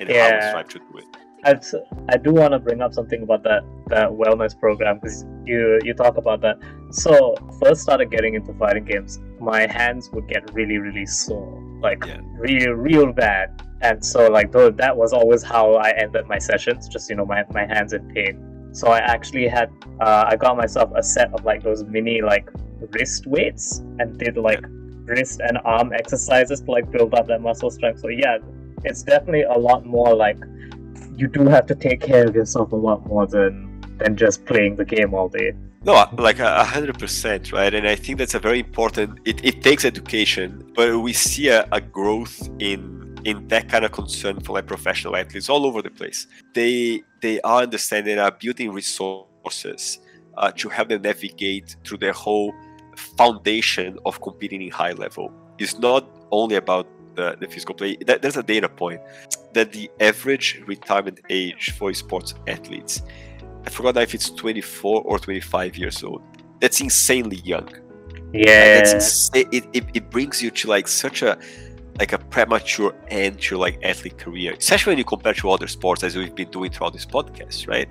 [0.00, 0.30] And yeah.
[0.30, 1.04] how we strive to do it.
[1.44, 1.60] I,
[2.08, 5.92] I do want to bring up something about that that wellness program because you you
[5.94, 6.58] talk about that.
[6.90, 12.04] So first started getting into fighting games, my hands would get really really sore, like
[12.06, 12.20] Yeah.
[12.38, 13.62] real real bad.
[13.80, 17.26] And so like though that was always how I ended my sessions, just you know
[17.26, 18.70] my my hands in pain.
[18.72, 22.48] So I actually had uh, I got myself a set of like those mini like
[22.90, 24.64] wrist weights and did like
[25.04, 28.00] wrist and arm exercises to like build up that muscle strength.
[28.00, 28.38] So yeah,
[28.84, 30.38] it's definitely a lot more like
[31.16, 34.76] you do have to take care of yourself a lot more than than just playing
[34.76, 35.52] the game all day.
[35.84, 37.72] No, like a a hundred percent, right?
[37.72, 39.20] And I think that's a very important.
[39.24, 42.93] It, it takes education, but we see a, a growth in
[43.24, 46.26] in that kind of concern for like professional athletes all over the place.
[46.54, 49.98] They they are understanding, are building resources
[50.36, 52.54] uh, to help them navigate through their whole
[53.16, 55.32] foundation of competing in high level.
[55.58, 57.96] It's not only about the, the physical play.
[58.06, 59.00] That, there's a data point.
[59.54, 63.02] that the average retirement age for sports athletes,
[63.64, 66.22] I forgot if it's 24 or 25 years old.
[66.60, 67.68] That's insanely young.
[68.32, 68.82] Yeah.
[68.82, 71.38] It, it, it brings you to like such a
[71.98, 76.02] like a premature end to like athlete career, especially when you compare to other sports
[76.02, 77.88] as we've been doing throughout this podcast, right?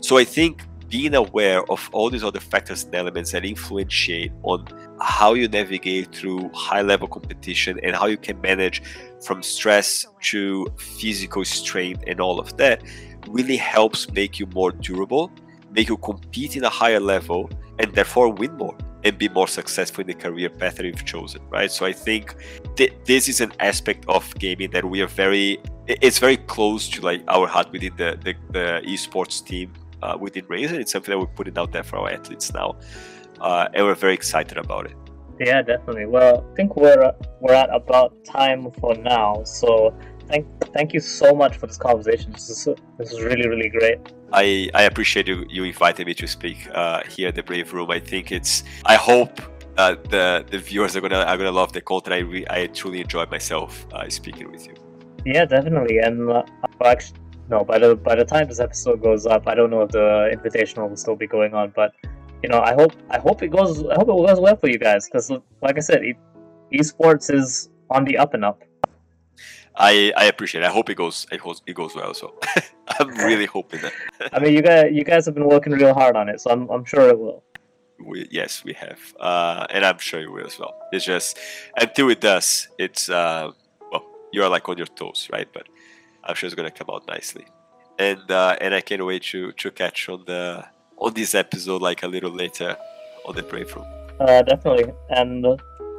[0.00, 4.66] So I think being aware of all these other factors and elements that influentiate on
[5.00, 8.82] how you navigate through high level competition and how you can manage
[9.24, 12.82] from stress to physical strain and all of that
[13.28, 15.30] really helps make you more durable,
[15.70, 20.02] make you compete in a higher level, and therefore win more and be more successful
[20.02, 21.70] in the career path that you've chosen, right?
[21.70, 22.36] So I think
[22.76, 27.00] th- this is an aspect of gaming that we are very, it's very close to
[27.00, 30.78] like our heart within the, the, the esports team uh, within Razer.
[30.78, 32.76] It's something that we're putting out there for our athletes now.
[33.40, 34.96] Uh, and we're very excited about it.
[35.40, 36.06] Yeah, definitely.
[36.06, 39.42] Well, I think we're we're at about time for now.
[39.44, 39.96] So
[40.28, 42.32] thank thank you so much for this conversation.
[42.32, 43.98] This is this is really really great.
[44.32, 47.90] I, I appreciate you, you inviting me to speak uh, here at the Brave Room.
[47.90, 48.64] I think it's.
[48.86, 49.40] I hope
[49.76, 52.14] uh, the the viewers are gonna are gonna love the content.
[52.14, 54.74] I re, I truly enjoyed myself uh, speaking with you.
[55.24, 55.98] Yeah, definitely.
[55.98, 56.42] And uh,
[56.84, 59.90] actually, no, by the by the time this episode goes up, I don't know if
[59.90, 61.92] the invitational will still be going on, but
[62.42, 64.78] you know, I hope I hope it goes I hope it goes well for you
[64.78, 65.30] guys because,
[65.60, 66.14] like I said, e-
[66.72, 68.62] esports is on the up and up.
[69.76, 70.66] I, I appreciate it.
[70.66, 72.14] I hope it goes it goes it goes well.
[72.14, 72.38] So
[72.98, 73.92] I'm really hoping that.
[74.32, 76.68] I mean, you guys you guys have been working real hard on it, so I'm
[76.70, 77.42] I'm sure it will.
[78.04, 80.74] We, yes, we have, uh, and I'm sure you will as well.
[80.90, 81.38] It's just
[81.76, 83.52] until it does, it's uh,
[83.92, 85.48] well, you are like on your toes, right?
[85.52, 85.68] But
[86.24, 87.46] I'm sure it's gonna come out nicely,
[87.98, 90.64] and uh, and I can't wait to to catch on the
[90.98, 92.76] on this episode like a little later
[93.24, 93.86] on the Brave Room.
[94.20, 94.92] Uh, definitely.
[95.10, 95.56] And uh,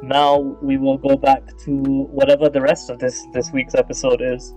[0.08, 1.72] now we will go back to
[2.10, 4.54] whatever the rest of this this week's episode is.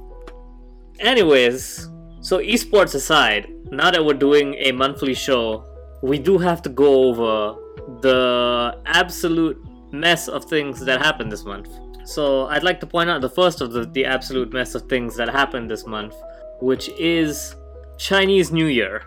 [0.99, 1.89] Anyways,
[2.21, 5.65] so esports aside, now that we're doing a monthly show,
[6.01, 7.57] we do have to go over
[8.01, 9.57] the absolute
[9.91, 11.69] mess of things that happened this month.
[12.05, 15.15] So I'd like to point out the first of the, the absolute mess of things
[15.17, 16.15] that happened this month,
[16.61, 17.55] which is
[17.97, 19.03] Chinese New Year.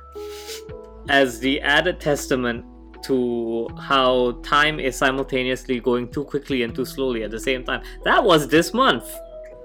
[1.08, 2.64] As the added testament
[3.04, 7.82] to how time is simultaneously going too quickly and too slowly at the same time.
[8.04, 9.04] That was this month.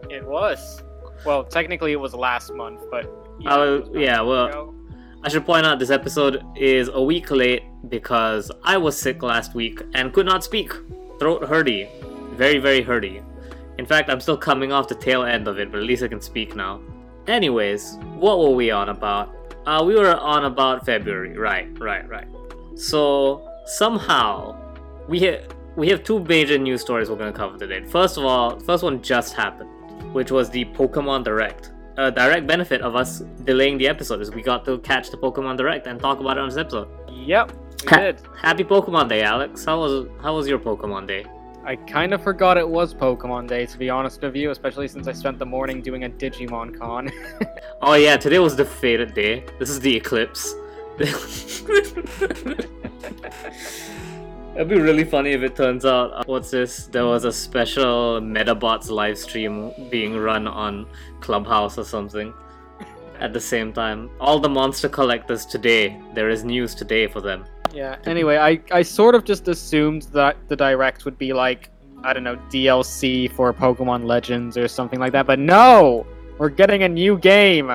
[0.09, 0.83] It was.
[1.25, 3.05] Well, technically it was last month, but.
[3.39, 4.71] know, not yeah, well- ago.
[5.23, 9.55] I should point out this episode is a week late because I was sick last
[9.55, 10.71] week and could not speak.
[11.19, 11.89] Throat hurty.
[12.35, 13.23] Very, very hurty.
[13.79, 16.09] In fact, I'm still coming off the tail end of it, but at least I
[16.09, 16.79] can speak now.
[17.27, 19.35] Anyways, what were we on about?
[19.65, 21.35] Uh, we were on about February.
[21.35, 22.27] Right, right, right.
[22.75, 24.57] So, somehow,
[25.07, 25.43] we, ha-
[25.75, 27.85] we have two major news stories we're going to cover today.
[27.85, 29.69] First of all, first one just happened,
[30.13, 34.41] which was the Pokemon Direct a direct benefit of us delaying the episode is we
[34.41, 36.89] got to catch the Pokemon Direct and talk about it on this episode.
[37.09, 38.21] Yep, we Ha- did.
[38.37, 39.63] Happy Pokemon Day, Alex.
[39.63, 41.25] How was how was your Pokemon Day?
[41.63, 45.07] I kind of forgot it was Pokemon Day, to be honest with you, especially since
[45.07, 47.09] I spent the morning doing a Digimon Con.
[47.81, 49.45] Oh yeah, today was the fated day.
[49.59, 50.53] This is the eclipse.
[54.55, 56.85] It'd be really funny if it turns out uh, what's this?
[56.87, 60.87] There was a special Medabots live stream being run on
[61.19, 62.33] Clubhouse or something.
[63.19, 66.01] At the same time, all the monster collectors today.
[66.13, 67.43] There is news today for them.
[67.73, 71.69] yeah, anyway, I, I sort of just assumed that the Direct would be like,
[72.03, 76.05] I don't know, DLC for Pokemon Legends or something like that, but no!
[76.37, 77.71] We're getting a new game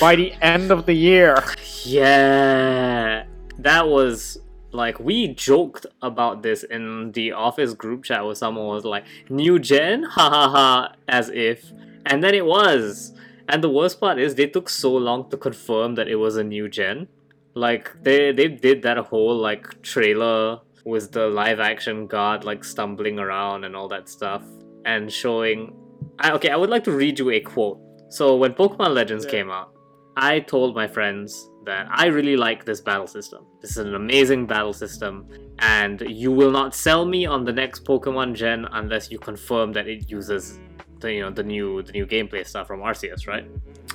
[0.00, 1.36] by the end of the year.
[1.84, 3.24] Yeah,
[3.58, 4.38] that was
[4.72, 9.60] like we joked about this in the office group chat where someone was like, "New
[9.60, 11.70] gen, ha ha ha," as if,
[12.06, 13.12] and then it was.
[13.48, 16.42] And the worst part is they took so long to confirm that it was a
[16.42, 17.06] new gen.
[17.54, 23.20] Like they they did that whole like trailer with the live action god like stumbling
[23.20, 24.42] around and all that stuff
[24.84, 25.76] and showing.
[26.18, 27.80] I, okay, I would like to read you a quote.
[28.12, 29.30] So when Pokemon Legends Yeah.
[29.36, 29.68] came out,
[30.16, 33.46] I told my friends that I really like this battle system.
[33.62, 35.26] This is an amazing battle system,
[35.60, 39.86] and you will not sell me on the next Pokemon gen unless you confirm that
[39.88, 40.60] it uses
[41.00, 43.46] the you know the new the new gameplay stuff from Arceus, right?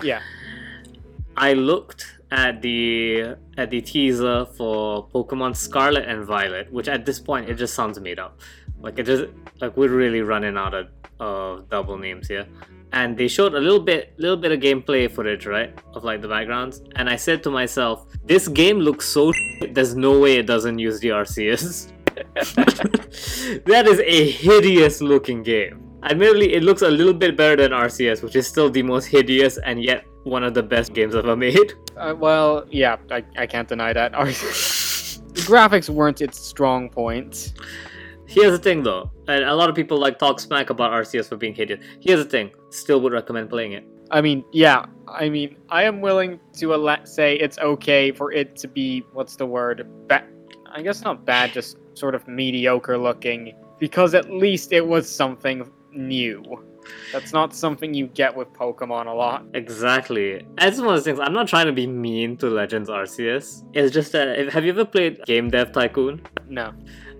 [0.02, 0.22] Yeah.
[1.36, 2.02] I looked
[2.32, 7.56] at the at the teaser for Pokemon Scarlet and Violet, which at this point it
[7.64, 8.40] just sounds made up.
[8.82, 9.26] Like it just
[9.62, 10.88] like we're really running out of,
[11.20, 12.48] of double names here.
[12.94, 15.78] And they showed a little bit little bit of gameplay footage, right?
[15.94, 16.82] Of like the backgrounds.
[16.96, 19.34] And I said to myself, this game looks so
[19.72, 21.92] there's no way it doesn't use the Arceus.
[23.66, 25.84] that is a hideous looking game.
[26.04, 29.58] Admittedly, it looks a little bit better than Arceus which is still the most hideous
[29.60, 31.74] and yet one of the best games ever made.
[31.98, 34.12] Uh, well, yeah, I, I can't deny that.
[34.14, 37.54] graphics weren't its strong point.
[38.28, 41.38] Here's the thing though, and a lot of people like talk smack about Arceus for
[41.38, 41.84] being hideous.
[42.02, 43.86] Here's the thing, still would recommend playing it.
[44.12, 48.56] I mean, yeah, I mean, I am willing to ele- say it's okay for it
[48.58, 49.88] to be, what's the word?
[50.08, 50.28] Ba-
[50.72, 55.70] I guess not bad, just sort of mediocre looking, because at least it was something
[55.92, 56.44] new.
[57.12, 59.46] That's not something you get with Pokemon a lot.
[59.54, 60.46] Exactly.
[60.60, 61.20] It's one of those things.
[61.20, 63.64] I'm not trying to be mean to Legends Arceus.
[63.74, 66.22] It's just that have you ever played Game Dev Tycoon?
[66.48, 66.74] No.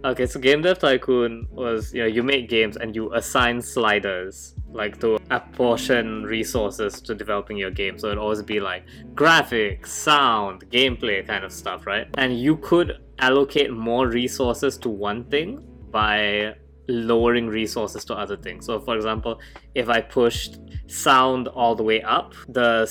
[0.06, 4.56] Okay, so Game Dev Tycoon was you know you make games and you assign sliders
[4.72, 7.98] like to apportion resources to developing your game.
[7.98, 8.86] So it'd always be like
[9.16, 12.08] graphics, sound, gameplay kind of stuff, right?
[12.18, 16.56] And you could allocate more resources to one thing by
[16.88, 18.66] lowering resources to other things.
[18.66, 19.40] So, for example,
[19.76, 22.86] if I pushed sound all the way up, the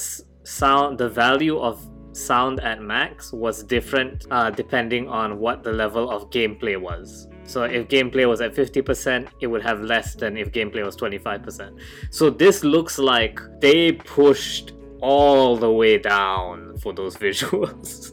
[0.45, 1.87] sound, the value of
[2.17, 7.29] sound at max was different uh, depending on what the level of gameplay was.
[7.45, 11.79] So if gameplay was at 50%, it would have less than if gameplay was 25%.
[12.11, 18.13] So this looks like they pushed all the way down for those visuals.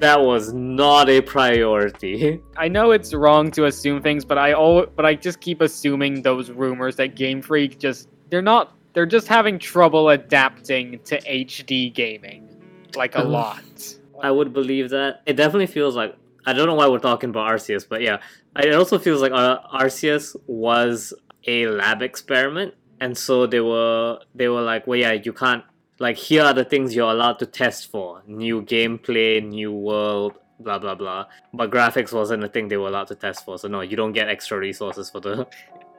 [0.00, 2.40] that was not a priority.
[2.56, 6.22] I know it's wrong to assume things, but I all but I just keep assuming
[6.22, 11.92] those rumors that Game Freak just they're not they're just having trouble adapting to HD
[11.92, 12.48] gaming
[12.94, 13.62] like a lot.
[14.22, 15.22] I would believe that.
[15.26, 18.18] It definitely feels like I don't know why we're talking about Arceus, but yeah,
[18.56, 21.14] it also feels like uh, Arceus was
[21.46, 25.64] a lab experiment, and so they were they were like, well, yeah, you can't
[26.02, 30.78] like here are the things you're allowed to test for new gameplay new world blah
[30.78, 31.24] blah blah
[31.54, 34.12] but graphics wasn't a thing they were allowed to test for so no you don't
[34.12, 35.46] get extra resources for the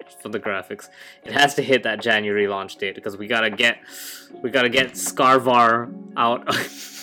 [0.09, 0.89] for the graphics
[1.23, 3.77] it has to hit that january launch date because we gotta get
[4.41, 6.47] we gotta get scarvar out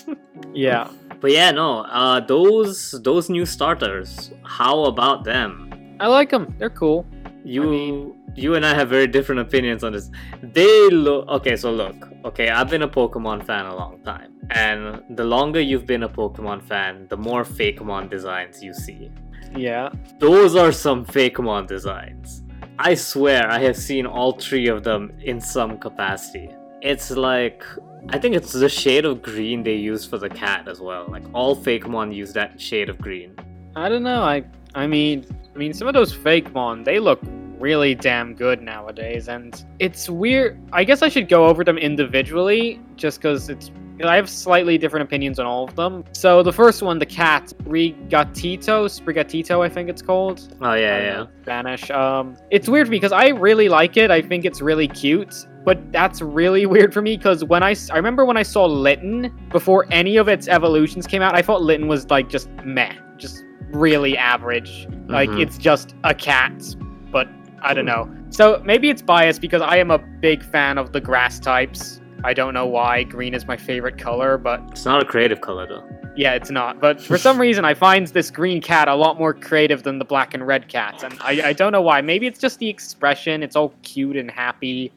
[0.54, 0.88] yeah
[1.20, 6.70] but yeah no uh those those new starters how about them i like them they're
[6.70, 7.06] cool
[7.44, 10.10] you I mean, you and I have very different opinions on this.
[10.42, 11.56] They look okay.
[11.56, 12.48] So look, okay.
[12.50, 16.62] I've been a Pokemon fan a long time, and the longer you've been a Pokemon
[16.62, 19.10] fan, the more Fakemon designs you see.
[19.56, 19.90] Yeah.
[20.18, 22.42] Those are some Fakemon designs.
[22.82, 26.48] I swear, I have seen all three of them in some capacity.
[26.80, 27.62] It's like
[28.08, 31.04] I think it's the shade of green they use for the cat as well.
[31.06, 33.36] Like all fake Fakemon use that shade of green.
[33.76, 34.22] I don't know.
[34.22, 37.20] I I mean, I mean, some of those fake Fakemon they look
[37.58, 40.58] really damn good nowadays, and it's weird.
[40.72, 43.70] I guess I should go over them individually, just because it's.
[44.08, 46.04] I have slightly different opinions on all of them.
[46.12, 50.56] So the first one, the cat, Rigatito, Sprigatito, I think it's called.
[50.60, 51.12] Oh yeah, yeah.
[51.12, 51.90] Know, Spanish.
[51.90, 54.10] Um, it's weird because I really like it.
[54.10, 55.46] I think it's really cute.
[55.64, 59.30] But that's really weird for me because when I, I remember when I saw Litten
[59.50, 63.44] before any of its evolutions came out, I thought Litten was like just meh, just
[63.72, 64.88] really average.
[65.08, 65.40] Like mm-hmm.
[65.40, 66.52] it's just a cat,
[67.12, 67.28] but
[67.62, 68.10] I don't know.
[68.30, 71.99] So maybe it's biased because I am a big fan of the grass types.
[72.22, 73.02] I don't know why.
[73.04, 75.88] Green is my favorite color, but it's not a creative color though.
[76.16, 76.80] Yeah, it's not.
[76.80, 80.04] But for some reason, I find this green cat a lot more creative than the
[80.04, 82.00] black and red cats, and I, I don't know why.
[82.00, 83.42] Maybe it's just the expression.
[83.42, 84.92] It's all cute and happy,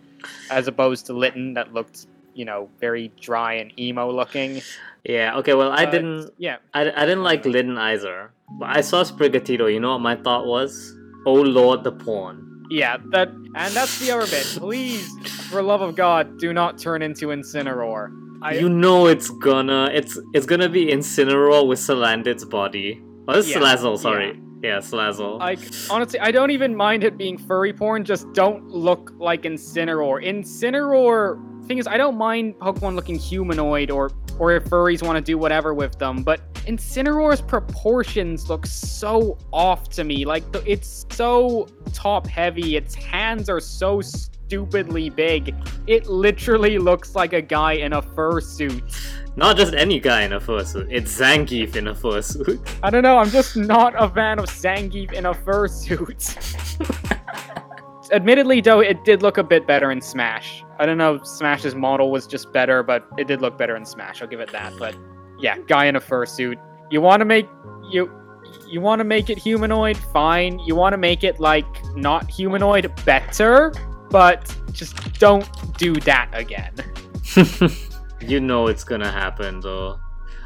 [0.50, 4.62] as opposed to Litten that looked, you know, very dry and emo looking.
[5.06, 5.38] Yeah.
[5.38, 5.54] Okay.
[5.54, 6.32] Well, I didn't.
[6.38, 6.58] Yeah.
[6.74, 8.32] I, I didn't like Litten either.
[8.60, 9.72] But I saw Sprigatito.
[9.72, 10.96] You know what my thought was?
[11.26, 14.46] Oh Lord, the porn yeah, that and that's the other bit.
[14.58, 15.16] Please,
[15.50, 18.10] for love of God, do not turn into Incineroar.
[18.42, 23.00] I, you know it's gonna it's it's gonna be Incineroar with Salandit's body.
[23.28, 24.42] Oh, this yeah, Salazzle, sorry.
[24.64, 25.38] Yeah, yeah Salazzle.
[25.38, 25.60] Like
[25.92, 28.06] honestly, I don't even mind it being furry porn.
[28.06, 30.26] Just don't look like Incineroar.
[30.26, 31.53] Incineroar.
[31.66, 35.38] Thing is, I don't mind Pokemon looking humanoid or or if furries want to do
[35.38, 40.26] whatever with them, but Incineroar's proportions look so off to me.
[40.26, 45.56] Like, it's so top heavy, its hands are so stupidly big.
[45.88, 48.82] It literally looks like a guy in a fursuit.
[49.36, 52.60] Not just any guy in a fursuit, it's Zangief in a fursuit.
[52.82, 56.40] I don't know, I'm just not a fan of Zangief in a fursuit.
[58.14, 60.64] Admittedly, though, it did look a bit better in Smash.
[60.78, 63.86] I don't know, if Smash's model was just better, but it did look better in
[63.86, 64.22] Smash.
[64.22, 64.74] I'll give it that.
[64.78, 64.96] But
[65.40, 66.56] yeah, guy in a fursuit.
[66.92, 67.50] You want to make
[67.90, 68.12] you
[68.68, 70.60] you want to make it humanoid, fine.
[70.60, 73.74] You want to make it like not humanoid, better,
[74.10, 76.74] but just don't do that again.
[78.22, 80.00] you know it's gonna happen though.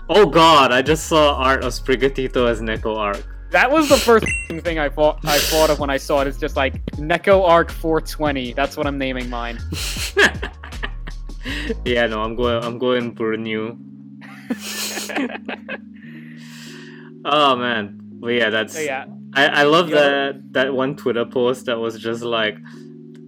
[0.10, 3.26] Oh god, I just saw art of Sprigatito as Neko Arc.
[3.52, 6.28] That was the first thing I thought I thought of when I saw it.
[6.28, 8.54] It's just like Neko Arc 420.
[8.54, 9.60] That's what I'm naming mine.
[11.86, 12.64] yeah, no, I'm going.
[12.64, 13.78] I'm going for new.
[17.26, 18.74] oh man, but yeah, that's.
[18.74, 19.96] So yeah, I, I love Yo.
[19.96, 22.58] that that one Twitter post that was just like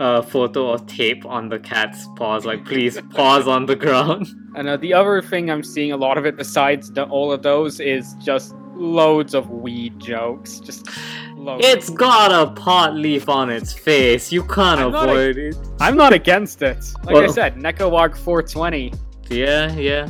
[0.01, 4.27] a photo of tape on the cat's paws, like please pause on the ground.
[4.55, 7.43] and uh, the other thing I'm seeing a lot of it besides the, all of
[7.43, 10.59] those is just loads of weed jokes.
[10.59, 10.87] Just
[11.35, 11.65] loads.
[11.65, 14.31] It's got a pot leaf on its face.
[14.31, 15.57] You can't I'm not a- avoid it.
[15.79, 16.83] I'm not against it.
[17.03, 18.93] Like I said, Neko 420.
[19.29, 20.09] Yeah, yeah.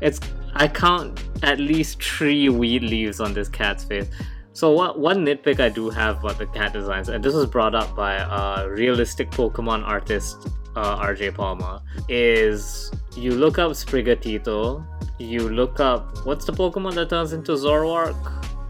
[0.00, 0.20] It's
[0.54, 4.08] I count at least three weed leaves on this cat's face.
[4.52, 7.76] So what one nitpick I do have about the cat designs, and this was brought
[7.76, 10.48] up by uh, realistic Pokemon artist
[10.78, 14.84] uh, RJ Palmer, is you look up Sprigatito,
[15.18, 18.16] you look up what's the Pokemon that turns into Zoroark?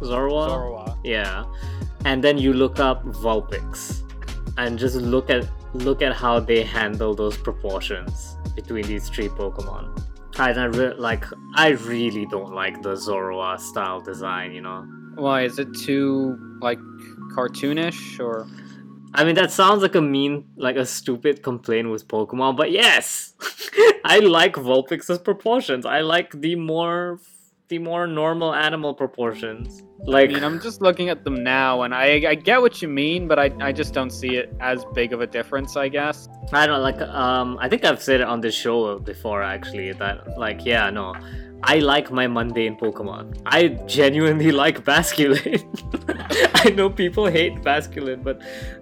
[0.00, 0.48] Zorua?
[0.48, 0.98] Zorua.
[1.04, 1.44] Yeah.
[2.04, 4.02] And then you look up Vulpix
[4.56, 10.02] and just look at look at how they handle those proportions between these three Pokemon.
[10.38, 11.24] And I re- like
[11.56, 14.86] I really don't like the Zorua style design, you know.
[15.16, 16.78] Why is it too like
[17.34, 18.46] cartoonish or?
[19.14, 23.34] I mean that sounds like a mean like a stupid complaint with Pokemon, but yes.
[24.04, 25.86] I like Vulpix's proportions.
[25.86, 27.20] I like the more
[27.68, 29.82] the more normal animal proportions.
[30.00, 32.88] Like, I mean, I'm just looking at them now, and I I get what you
[32.88, 35.76] mean, but I I just don't see it as big of a difference.
[35.76, 36.28] I guess.
[36.52, 40.38] I don't like um I think I've said it on this show before actually that
[40.38, 41.14] like yeah no
[41.62, 43.40] I like my mundane Pokemon.
[43.46, 45.62] I genuinely like Basculin.
[46.66, 48.40] I know people hate Basculin, but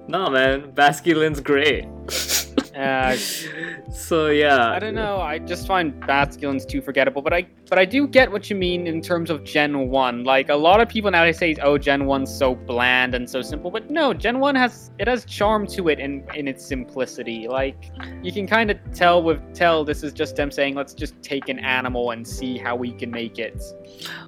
[0.08, 1.86] no man, Basculin's great.
[2.76, 3.16] Uh,
[3.90, 4.70] so yeah.
[4.70, 5.18] I don't know.
[5.18, 8.86] I just find Basculin's too forgettable, but I but I do get what you mean
[8.86, 10.24] in terms of Gen One.
[10.24, 13.70] Like a lot of people nowadays say, "Oh, Gen One's so bland and so simple,"
[13.70, 17.48] but no, Gen One has it has charm to it in in its simplicity.
[17.48, 17.90] Like
[18.22, 21.48] you can kind of tell with tell this is just them saying, "Let's just take
[21.48, 23.62] an animal and see how we can make it."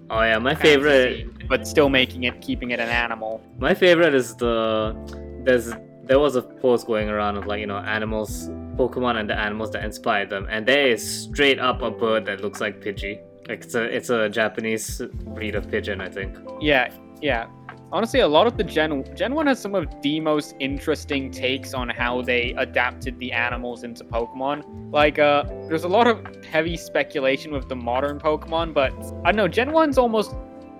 [0.08, 3.42] Oh yeah, my favorite fantasy, but still making it, keeping it an animal.
[3.58, 4.96] My favorite is the
[5.44, 5.72] there's
[6.08, 9.70] there was a post going around of like you know animals, Pokemon and the animals
[9.72, 13.20] that inspired them, and there is straight up a bird that looks like Pidgey.
[13.48, 15.00] Like it's a it's a Japanese
[15.34, 16.36] breed of pigeon, I think.
[16.60, 17.46] Yeah, yeah.
[17.90, 21.72] Honestly, a lot of the Gen Gen One has some of the most interesting takes
[21.72, 24.92] on how they adapted the animals into Pokemon.
[24.92, 28.92] Like, uh, there's a lot of heavy speculation with the modern Pokemon, but
[29.24, 29.48] I don't know.
[29.48, 30.34] Gen One's almost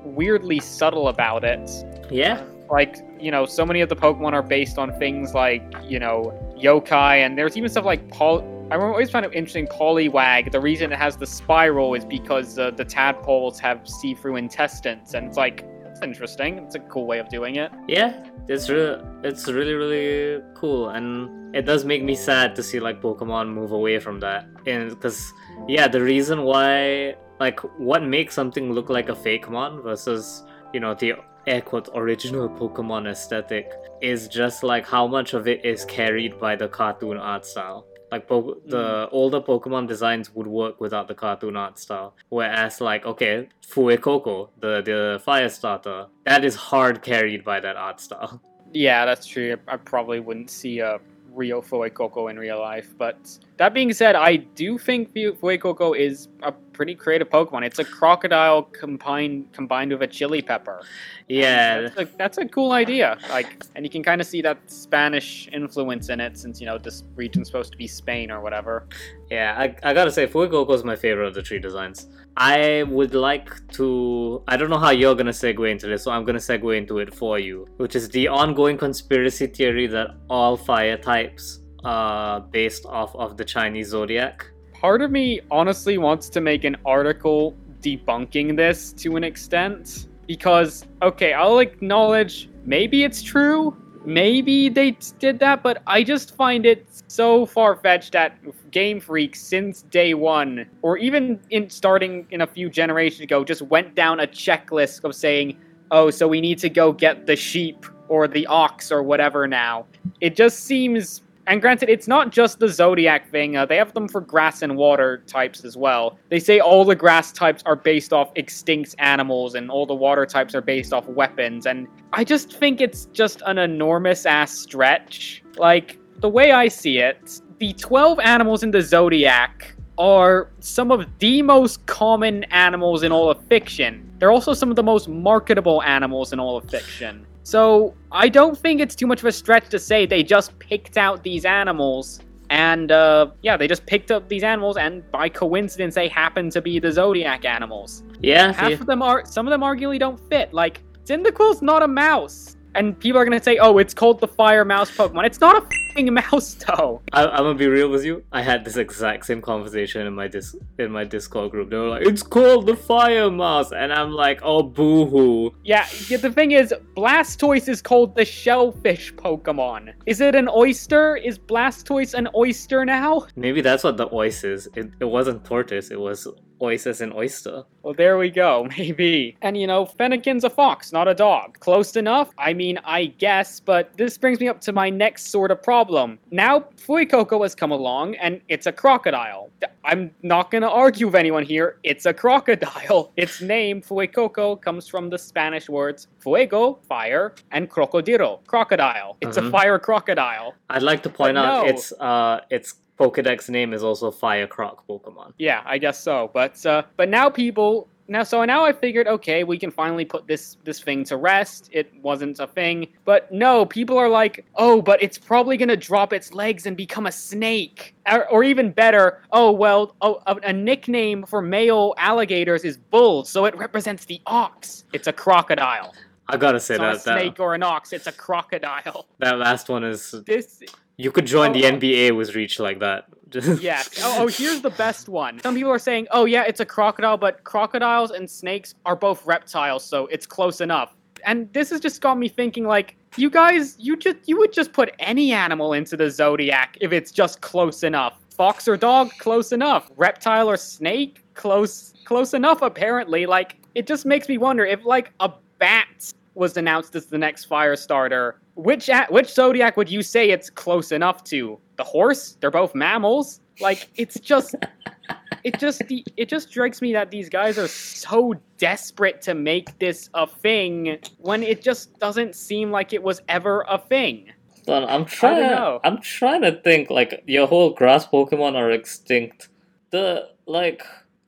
[0.05, 1.70] weirdly subtle about it.
[2.11, 5.99] Yeah, Like, you know, so many of the Pokemon are based on things like, you
[5.99, 9.66] know, yokai, and there's even stuff like paul I always found it interesting.
[9.66, 10.53] Poliwag.
[10.53, 15.27] The reason it has the spiral is because uh, the tadpoles have see-through intestines, and
[15.27, 16.59] it's like it's interesting.
[16.59, 17.73] It's a cool way of doing it.
[17.89, 22.79] yeah, it's really it's really really cool, and it does make me sad to see
[22.79, 25.33] like Pokemon move away from that, and because
[25.66, 30.45] yeah, the reason why like what makes something look like a fake mon versus
[30.75, 31.14] you know the
[31.49, 36.57] air quotes original Pokemon aesthetic is just like how much of it is carried by
[36.57, 37.86] the cartoon art style.
[38.11, 38.70] Like po- hmm.
[38.70, 44.49] the older Pokemon designs would work without the cartoon art style, whereas like okay, Fuecoco,
[44.61, 48.40] the the fire starter, that is hard carried by that art style.
[48.72, 49.57] Yeah, that's true.
[49.66, 51.01] I probably wouldn't see a
[51.32, 56.29] Rio Fuecoco in real life, but that being said, I do think Fu- Fuecoco is
[56.45, 57.65] a pretty creative Pokemon.
[57.65, 60.81] It's a crocodile combined combined with a chili pepper.
[61.29, 63.19] Yeah, That's a, that's a cool idea.
[63.31, 66.79] Like, and you can kind of see that Spanish influence in it, since you know
[66.79, 68.87] this region's supposed to be Spain or whatever.
[69.29, 72.07] Yeah, I, I gotta say, Fuecoco is my favorite of the three designs.
[72.37, 74.45] I would like to.
[74.47, 77.13] I don't know how you're gonna segue into this, so I'm gonna segue into it
[77.13, 83.14] for you, which is the ongoing conspiracy theory that all fire types are based off
[83.16, 84.47] of the Chinese zodiac.
[84.72, 90.85] Part of me honestly wants to make an article debunking this to an extent because
[91.03, 96.87] okay, I'll acknowledge maybe it's true, maybe they did that, but I just find it
[97.09, 98.37] so far fetched that
[98.70, 103.62] Game Freak since day one, or even in starting in a few generations ago, just
[103.62, 105.57] went down a checklist of saying,
[105.91, 109.87] "Oh, so we need to go get the sheep or the ox or whatever now."
[110.20, 113.57] It just seems and granted, it's not just the zodiac thing.
[113.57, 116.18] Uh, they have them for grass and water types as well.
[116.28, 120.26] They say all the grass types are based off extinct animals, and all the water
[120.26, 121.66] types are based off weapons.
[121.66, 125.42] And I just think it's just an enormous ass stretch.
[125.57, 131.07] Like the way I see it, the twelve animals in the zodiac are some of
[131.18, 134.09] the most common animals in all of fiction.
[134.18, 137.26] they're also some of the most marketable animals in all of fiction.
[137.49, 140.99] So I don't think it's too much of a stretch to say they just picked
[140.99, 142.20] out these animals
[142.51, 146.61] and uh, yeah, they just picked up these animals, and by coincidence, they happen to
[146.61, 148.03] be the zodiac animals.
[148.20, 148.76] Yeah, Half yeah.
[148.76, 150.53] of them are, some of them arguably don't fit.
[150.53, 154.64] Like Cyndaquil's not a mouse, and people are gonna say, "Oh, it's called the fire
[154.64, 157.03] mouse Pokemon." It's not a fing mouse, though.
[157.12, 158.23] I, I'm gonna be real with you.
[158.33, 161.71] I had this exact same conversation in my dis in my Discord group.
[161.71, 165.87] They were like, "It's called the Fire Mouse," and I'm like, "Oh, boo hoo." Yeah,
[166.09, 169.95] yeah, the thing is, Blastoise is called the shellfish Pokemon.
[170.07, 171.16] Is it an oyster?
[171.16, 173.27] Is Blastoise an oyster now?
[173.37, 174.69] Maybe that's what the oyster is.
[174.75, 175.91] It, it wasn't tortoise.
[175.91, 176.27] It was
[176.61, 177.65] ois and oyster.
[177.83, 179.37] Well, there we go, maybe.
[179.43, 181.59] And you know, Fennekin's a fox, not a dog.
[181.61, 182.31] Close enough?
[182.39, 186.19] I mean, I guess, but this brings me up to my next sort of problem.
[186.31, 189.51] Now, Fuecoco has come along, and it's a crocodile.
[189.85, 193.13] I'm not gonna argue with anyone here, it's a crocodile.
[193.17, 199.17] Its name, Fuecoco, comes from the Spanish words fuego, fire, and crocodilo, crocodile.
[199.21, 199.51] It's a Mhm.
[199.51, 200.55] fire crocodile.
[200.69, 201.71] I'd like to point But out no.
[201.71, 205.32] its uh its Pokedex name is also Fire Croc Pokemon.
[205.38, 206.30] Yeah, I guess so.
[206.34, 210.26] But uh, but now people now so now I figured okay, we can finally put
[210.26, 211.68] this this thing to rest.
[211.72, 212.88] It wasn't a thing.
[213.05, 216.76] But no, people are like, "Oh, but it's probably going to drop its legs and
[216.76, 221.94] become a snake." Or, or even better, "Oh, well, oh, a, a nickname for male
[221.99, 224.84] alligators is bull, so it represents the ox.
[224.92, 225.94] It's a crocodile.
[226.30, 229.07] I gotta say It's not a that that, snake or an ox, it's a crocodile."
[229.18, 230.62] that last one is This
[230.99, 231.72] you could join the Oh, oh.
[231.78, 233.07] NBA with reach like that.
[233.30, 233.99] Just- Yes.
[234.03, 235.40] Oh, oh, here's the best one.
[235.40, 239.24] Some people are saying, "Oh yeah, it's a crocodile," but crocodiles and snakes are both
[239.26, 240.94] reptiles, so it's close enough.
[241.26, 244.72] And this has just got me thinking, like, you guys, you just you would just
[244.72, 248.18] put any animal into the zodiac if it's just close enough.
[248.30, 249.90] Fox or dog, close enough.
[249.96, 252.62] Reptile or snake, close close enough.
[252.62, 257.18] Apparently, like, it just makes me wonder if like a bat was announced as the
[257.18, 258.41] next fire starter.
[258.55, 261.59] Which a- which zodiac would you say it's close enough to?
[261.76, 262.36] The horse?
[262.41, 263.41] They're both mammals.
[263.61, 264.55] Like it's just
[265.45, 265.82] it just
[266.16, 270.99] it just strikes me that these guys are so desperate to make this a thing
[271.18, 274.30] when it just doesn't seem like it was ever a thing.
[274.68, 275.47] On, I'm trying.
[275.51, 275.80] know.
[275.82, 276.91] I'm trying to think.
[276.91, 279.49] Like your whole grass Pokemon are extinct.
[279.91, 280.82] The like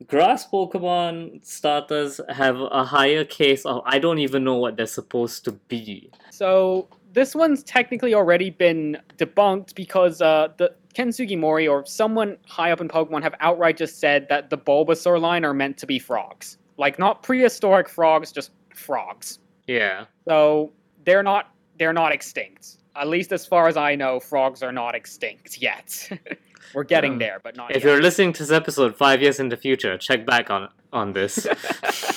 [0.07, 5.45] grass Pokemon starters have a higher case of I don't even know what they're supposed
[5.45, 6.11] to be.
[6.31, 12.73] So this one's technically already been debunked because uh, the Ken Sugimori or someone high
[12.73, 15.99] up in Pokemon have outright just said that the Bulbasaur line are meant to be
[15.99, 16.59] frogs.
[16.77, 19.39] Like not prehistoric frogs, just frogs.
[19.67, 20.07] Yeah.
[20.27, 20.73] So
[21.05, 22.79] they're not they're not extinct.
[22.97, 26.11] At least as far as I know, frogs are not extinct yet.
[26.75, 27.85] We're getting Um, there, but not If yet.
[27.85, 31.47] you're listening to this episode five years in the future, check back on on this.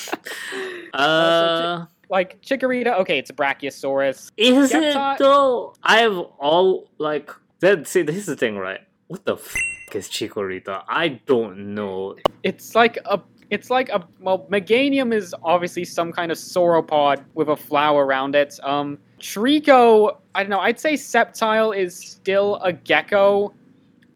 [0.94, 4.32] uh, like Chikorita, okay, it's a Brachiosaurus.
[4.38, 5.74] is it though?
[5.84, 7.88] I've all like that.
[7.88, 8.82] See, this is the thing, right?
[9.08, 9.56] What the f-
[9.94, 10.84] is Chikorita?
[10.88, 12.16] I don't know.
[12.44, 13.20] It's like a
[13.50, 18.36] it's like a well, Meganium is obviously some kind of sauropod with a flower around
[18.36, 18.60] it.
[18.64, 23.54] Um Treecko, I don't know, I'd say Sceptile is still a gecko.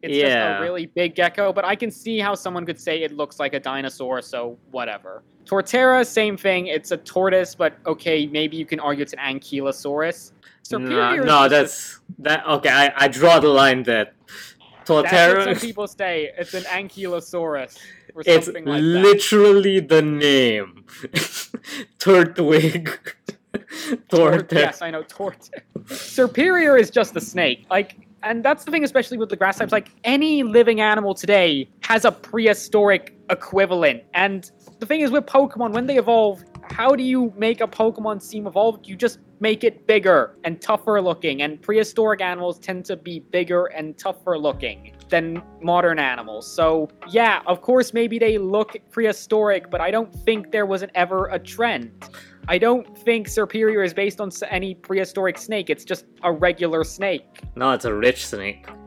[0.01, 3.11] It's just a really big gecko, but I can see how someone could say it
[3.13, 5.23] looks like a dinosaur, so whatever.
[5.45, 6.67] Torterra, same thing.
[6.67, 10.31] It's a tortoise, but okay, maybe you can argue it's an Ankylosaurus.
[10.71, 12.45] Nah, Serperior is no, just that's that.
[12.45, 14.11] Okay, I, I draw the line there.
[14.25, 15.43] that's what Torterra.
[15.45, 16.31] some people say.
[16.37, 17.77] It's an Ankylosaurus
[18.13, 18.87] or It's something like that.
[18.87, 20.83] literally the name.
[21.99, 22.97] Turtwig.
[24.09, 25.03] Tort, yes, I know.
[25.03, 25.49] Tort.
[25.85, 27.65] Serperior is just a snake.
[27.69, 29.71] Like, and that's the thing, especially with the grass types.
[29.71, 34.03] Like, any living animal today has a prehistoric equivalent.
[34.13, 34.49] And
[34.79, 38.47] the thing is, with Pokemon, when they evolve, how do you make a Pokemon seem
[38.47, 38.87] evolved?
[38.87, 41.41] You just make it bigger and tougher looking.
[41.43, 46.51] And prehistoric animals tend to be bigger and tougher looking than modern animals.
[46.51, 50.91] So, yeah, of course, maybe they look prehistoric, but I don't think there was an,
[50.95, 52.09] ever a trend.
[52.47, 55.69] I don't think Serperior is based on any prehistoric snake.
[55.69, 57.41] It's just a regular snake.
[57.55, 58.67] No, it's a rich snake.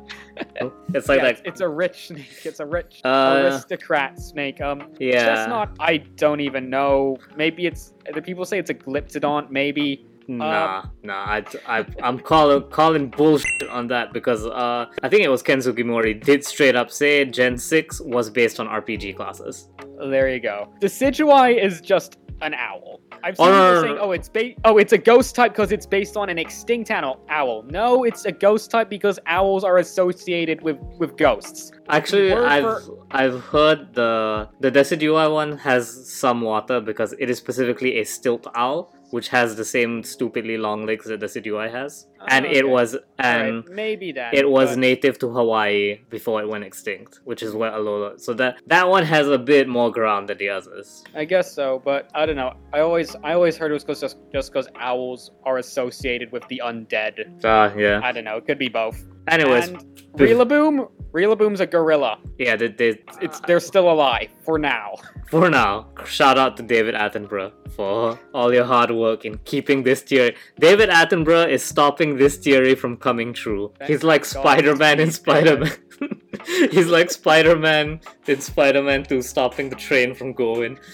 [0.95, 1.31] It's like Yeah, that.
[1.33, 2.41] it's, it's a rich snake.
[2.45, 4.61] It's a rich Uh, aristocrat snake.
[4.63, 5.27] Um, Yeah.
[5.47, 7.19] Chesnaught, I don't even know.
[7.37, 7.93] Maybe it's.
[8.15, 9.51] The people say it's a Glyptodont.
[9.51, 10.07] Maybe.
[10.29, 11.15] Nah, nah.
[11.25, 15.59] I, I, I'm calling calling bullshit on that because uh, I think it was Ken
[15.59, 19.69] Sugimori did straight up say Gen six was based on RPG classes.
[19.99, 20.73] There you go.
[20.81, 23.01] Decidueye is just an owl.
[23.23, 26.17] I've seen people saying, "Oh, it's ba- oh, it's a ghost type because it's based
[26.17, 27.65] on an extinct owl." Owl.
[27.69, 31.73] No, it's a ghost type because owls are associated with with ghosts.
[31.89, 37.29] Actually, Word I've for- I've heard the the Decidueye one has some water because it
[37.31, 42.07] is specifically a stilt owl, which has the same stupidly long legs that Decidueye has,
[42.29, 43.57] and Oh, it was and.
[43.65, 44.35] Alright, maybe that.
[44.35, 48.21] It was but- native to Hawaii before it went extinct, which is where Alola.
[48.21, 51.05] So that that one has a bit more ground than the others.
[51.15, 52.55] I guess so, but I don't know.
[52.73, 56.47] I always I always heard it was 'cause just just because owls are associated with
[56.49, 57.41] the undead.
[57.45, 58.01] Ah, yeah.
[58.03, 58.37] I don't know.
[58.37, 59.05] It could be both.
[59.29, 59.79] Anyways, and
[60.15, 62.19] Rillaboom, Rillaboom's a gorilla.
[62.39, 64.95] yeah, they, they, It's they're still alive for now.
[65.29, 70.03] for now, shout out to David Attenborough for all your hard work in keeping this
[70.03, 70.37] theory.
[70.59, 73.73] David Attenborough is stopping this theory from coming true.
[73.79, 75.73] Thank He's like Spider Man in Spider Man.
[76.71, 80.79] He's like Spider Man in Spider Man 2 stopping the train from going.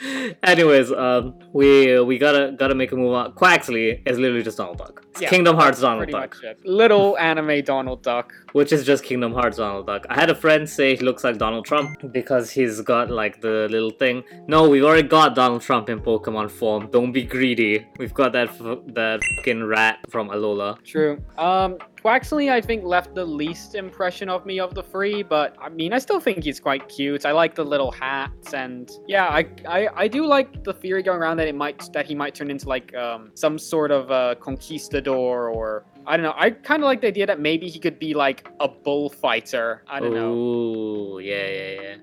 [0.42, 3.32] Anyways, um, we we gotta gotta make a move on.
[3.32, 5.04] Quaxley is literally just Donald Duck.
[5.20, 6.36] Yeah, Kingdom Hearts Donald Duck.
[6.64, 8.32] Little anime Donald Duck.
[8.52, 10.06] which is just Kingdom Hearts Donald Duck.
[10.08, 13.68] I had a friend say he looks like Donald Trump because he's got like the
[13.70, 14.22] little thing.
[14.46, 16.88] No, we've already got Donald Trump in Pokemon form.
[16.90, 17.86] Don't be greedy.
[17.98, 20.82] We've got that f- that fucking rat from Alola.
[20.84, 21.22] True.
[21.36, 25.68] Um, Quaxley, I think, left the least impression of me of the three, but I
[25.68, 27.26] mean, I still think he's quite cute.
[27.26, 31.20] I like the little hats, and yeah, I, I, I do like the theory going
[31.20, 34.34] around that it might that he might turn into like um some sort of uh,
[34.40, 36.34] conquistador or I don't know.
[36.36, 39.84] I kind of like the idea that maybe he could be like a bullfighter.
[39.86, 40.32] I don't know.
[40.32, 41.96] Ooh, yeah, yeah, yeah.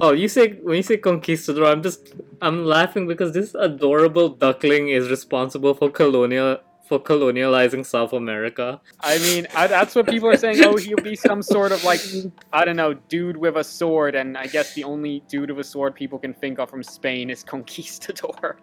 [0.00, 4.88] Oh, you say when you say conquistador, I'm just I'm laughing because this adorable duckling
[4.88, 6.58] is responsible for colonial
[6.92, 8.78] for colonializing South America.
[9.00, 10.62] I mean, I, that's what people are saying.
[10.62, 12.00] Oh, he'll be some sort of like
[12.52, 15.68] I don't know, dude with a sword, and I guess the only dude with a
[15.68, 18.56] sword people can think of from Spain is conquistador.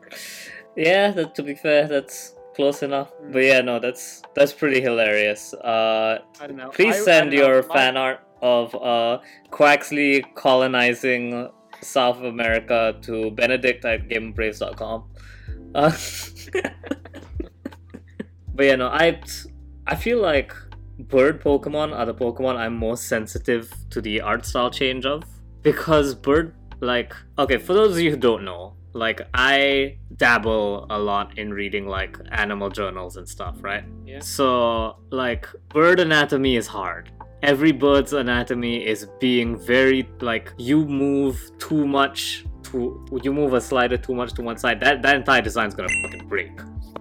[0.75, 3.11] Yeah, that, to be fair, that's close enough.
[3.31, 5.55] But yeah, no, that's that's pretty hilarious.
[5.55, 6.69] Uh, I don't know.
[6.69, 7.37] please I- I send know.
[7.37, 9.19] your fan art of uh,
[9.49, 11.49] Quaxley colonizing
[11.81, 15.03] South America to Benedict at GameBraves.com.
[15.73, 15.91] Uh,
[18.59, 19.21] but yeah, no, I
[19.87, 20.53] I feel like
[20.99, 25.23] bird Pokemon are the Pokemon I'm most sensitive to the art style change of
[25.61, 30.99] because bird like okay for those of you who don't know like I dabble a
[30.99, 33.85] lot in reading like animal journals and stuff, right?
[34.05, 34.19] Yeah.
[34.19, 37.13] So like bird anatomy is hard.
[37.41, 43.61] Every bird's anatomy is being very like you move too much to you move a
[43.61, 44.79] slider too much to one side.
[44.79, 46.51] That that entire design's gonna fucking break.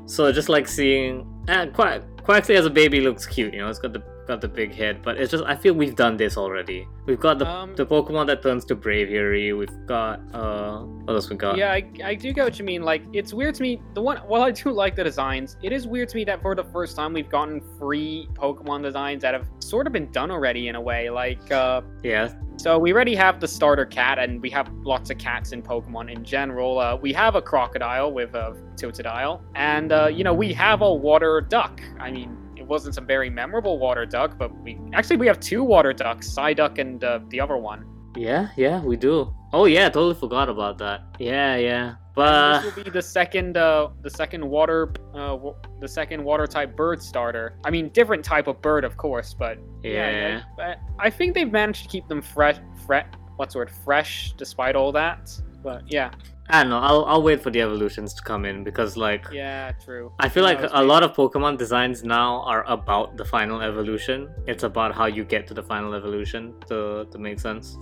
[0.07, 3.79] So just like seeing uh, Quack Quaxley as a baby looks cute, you know, it's
[3.79, 6.87] got the got the big head, but it's just I feel we've done this already.
[7.07, 9.57] We've got the Um, the Pokemon that turns to Braviary.
[9.59, 11.57] We've got uh what else we got?
[11.57, 12.83] Yeah, I, I do get what you mean.
[12.83, 13.81] Like, it's weird to me.
[13.95, 16.55] The one, while I do like the designs, it is weird to me that for
[16.55, 20.69] the first time we've gotten free Pokemon designs that have sort of been done already
[20.69, 21.09] in a way.
[21.11, 22.29] Like, uh, Yeah.
[22.57, 26.13] so we already have the starter cat, and we have lots of cats in Pokemon
[26.15, 26.79] in general.
[26.79, 30.93] Uh, we have a crocodile with a Totodile, and uh, you know we have a
[30.93, 31.81] water duck.
[31.99, 32.37] I mean,
[32.69, 36.79] wasn't some very memorable water duck, but we actually we have two water ducks, Psyduck
[36.79, 37.85] and uh, the other one.
[38.17, 39.35] Yeah, yeah, we do.
[39.53, 41.03] Oh yeah, totally forgot about that.
[41.19, 41.95] Yeah, yeah.
[42.15, 46.49] But this will be the second, uh, the second water, uh, w- the second water
[46.49, 47.57] type bird starter.
[47.65, 50.43] I mean, different type of bird, of course, but yeah.
[50.57, 52.57] But I think they've managed to keep them fresh,
[52.87, 53.07] fre-
[53.37, 55.31] what's the word, fresh, despite all that.
[55.63, 56.11] But yeah,
[56.51, 56.79] I don't know.
[56.79, 60.13] I'll I'll wait for the evolutions to come in because like yeah, true.
[60.19, 64.31] I feel like a lot of Pokemon designs now are about the final evolution.
[64.47, 67.77] It's about how you get to the final evolution to to make sense.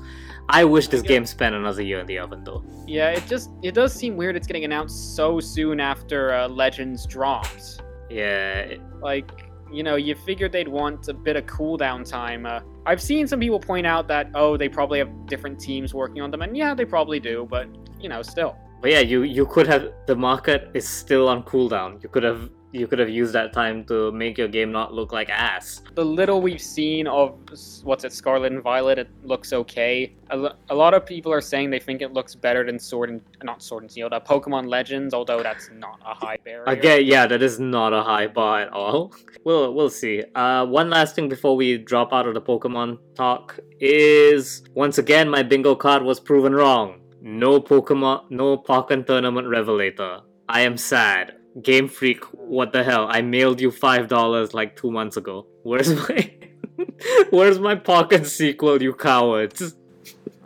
[0.48, 1.08] I wish this Yeah.
[1.08, 2.64] game spent another year in the oven though.
[2.88, 4.34] Yeah, it just it does seem weird.
[4.36, 7.78] It's getting announced so soon after uh, Legends drops.
[8.10, 9.30] Yeah, it- Like,
[9.72, 12.46] you know, you figured they'd want a bit of cooldown time.
[12.46, 16.20] Uh, I've seen some people point out that oh, they probably have different teams working
[16.22, 17.46] on them, and yeah, they probably do.
[17.48, 17.66] But
[18.00, 18.56] you know, still.
[18.80, 22.02] but yeah, you you could have the market is still on cooldown.
[22.02, 25.12] You could have you could have used that time to make your game not look
[25.12, 25.82] like ass.
[25.94, 27.38] the little we've seen of
[27.84, 31.78] what's it scarlet and violet it looks okay a, lot of people are saying they
[31.78, 35.42] think it looks better than sword and not sword and shield uh, pokemon legends although
[35.42, 39.14] that's not a high barrier Again, yeah, that is not a high bar at all.
[39.44, 40.24] We'll we'll see.
[40.34, 45.28] Uh, one last thing before we drop out of the Pokemon talk is once again
[45.28, 47.00] my bingo card was proven wrong.
[47.28, 50.20] No Pokemon, no Pokken Tournament Revelator.
[50.48, 51.34] I am sad.
[51.60, 53.08] Game Freak, what the hell?
[53.10, 55.44] I mailed you five dollars like two months ago.
[55.64, 56.32] Where's my
[57.30, 59.74] Where's my Pokken sequel, you cowards?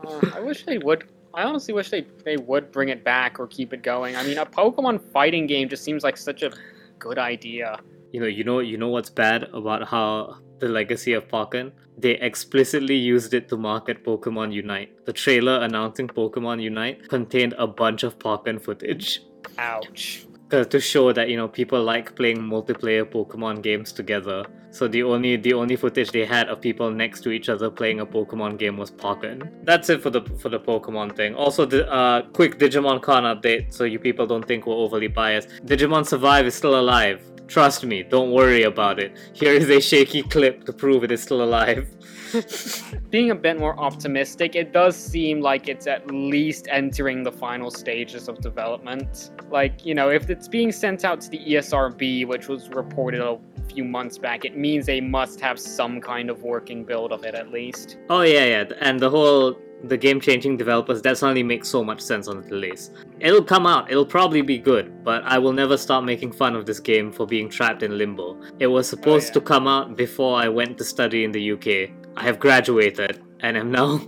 [0.07, 1.05] Uh, i wish they would
[1.35, 4.16] I honestly wish they they would bring it back or keep it going.
[4.16, 6.51] I mean, a Pokemon fighting game just seems like such a
[6.99, 7.78] good idea.
[8.12, 11.72] You know, you know, you know what's bad about how the legacy of Pokken?
[12.01, 15.05] They explicitly used it to market Pokemon Unite.
[15.05, 19.22] The trailer announcing Pokemon Unite contained a bunch of Pokken footage.
[19.59, 20.26] Ouch.
[20.51, 24.44] to, show that you know people like playing multiplayer Pokemon games together.
[24.70, 28.01] So the only the only footage they had of people next to each other playing
[28.01, 29.51] a Pokemon game was Pokken.
[29.64, 31.34] That's it for the for the Pokemon thing.
[31.34, 35.48] Also, the uh, quick Digimon Con update, so you people don't think we're overly biased.
[35.66, 37.30] Digimon Survive is still alive.
[37.51, 39.16] Trust me, don't worry about it.
[39.32, 41.90] Here is a shaky clip to prove it is still alive.
[43.11, 47.72] Being a bit more optimistic, it does seem like it's at least entering the final
[47.72, 49.32] stages of development.
[49.51, 53.40] Like, you know, if it's being sent out to the ESRB, which was reported a
[53.68, 57.34] few months back, it means they must have some kind of working build of it
[57.34, 57.98] at least.
[58.11, 62.01] Oh yeah, yeah, and the whole the game changing developers that suddenly makes so much
[62.01, 62.91] sense on the delays.
[63.18, 66.66] It'll come out, it'll probably be good, but I will never stop making fun of
[66.66, 68.41] this game for being trapped in limbo.
[68.59, 69.35] It was supposed oh, yeah.
[69.35, 71.91] to come out before I went to study in the UK.
[72.16, 74.01] I have graduated and am now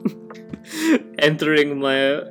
[1.19, 2.23] entering my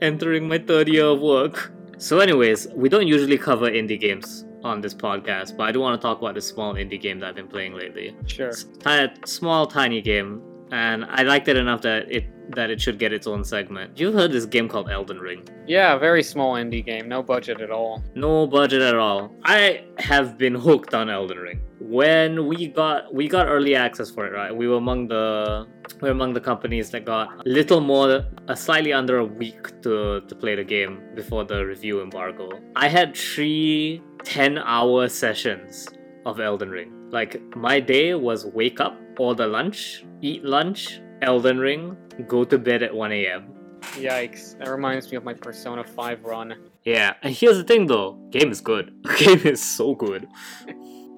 [0.00, 1.72] entering my third year of work.
[1.98, 6.00] So anyways, we don't usually cover indie games on this podcast, but I do want
[6.00, 8.16] to talk about this small indie game that I've been playing lately.
[8.26, 8.48] Sure.
[8.48, 10.42] It's a small, tiny game,
[10.72, 13.98] and I liked it enough that it that it should get its own segment.
[13.98, 15.46] You've heard this game called Elden Ring?
[15.66, 18.02] Yeah, very small indie game, no budget at all.
[18.14, 19.36] No budget at all.
[19.44, 21.60] I have been hooked on Elden Ring.
[21.80, 24.54] When we got we got early access for it, right?
[24.54, 25.66] We were among the
[26.00, 29.80] we were among the companies that got a little more, a slightly under a week
[29.82, 32.50] to to play the game before the review embargo.
[32.76, 35.88] I had three 10 hour sessions
[36.26, 36.92] of Elden Ring.
[37.10, 41.96] Like my day was wake up, order lunch, eat lunch, Elden Ring,
[42.26, 43.54] go to bed at 1 a.m.
[43.94, 44.58] Yikes.
[44.58, 46.54] That reminds me of my Persona 5 run.
[46.84, 48.92] Yeah, and here's the thing though, game is good.
[49.18, 50.26] game is so good.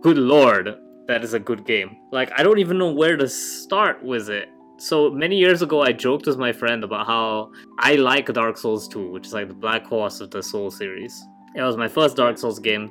[0.01, 0.75] good lord,
[1.07, 1.97] that is a good game.
[2.13, 4.49] Like I don't even know where to start with it.
[4.79, 8.89] So many years ago, I joked with my friend about how I like Dark Souls
[8.89, 11.23] 2, which is like the black horse of the Soul series.
[11.55, 12.91] It was my first Dark Souls game,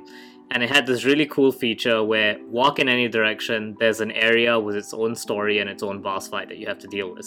[0.50, 4.58] and it had this really cool feature where walk in any direction, there's an area
[4.58, 7.26] with its own story and its own boss fight that you have to deal with.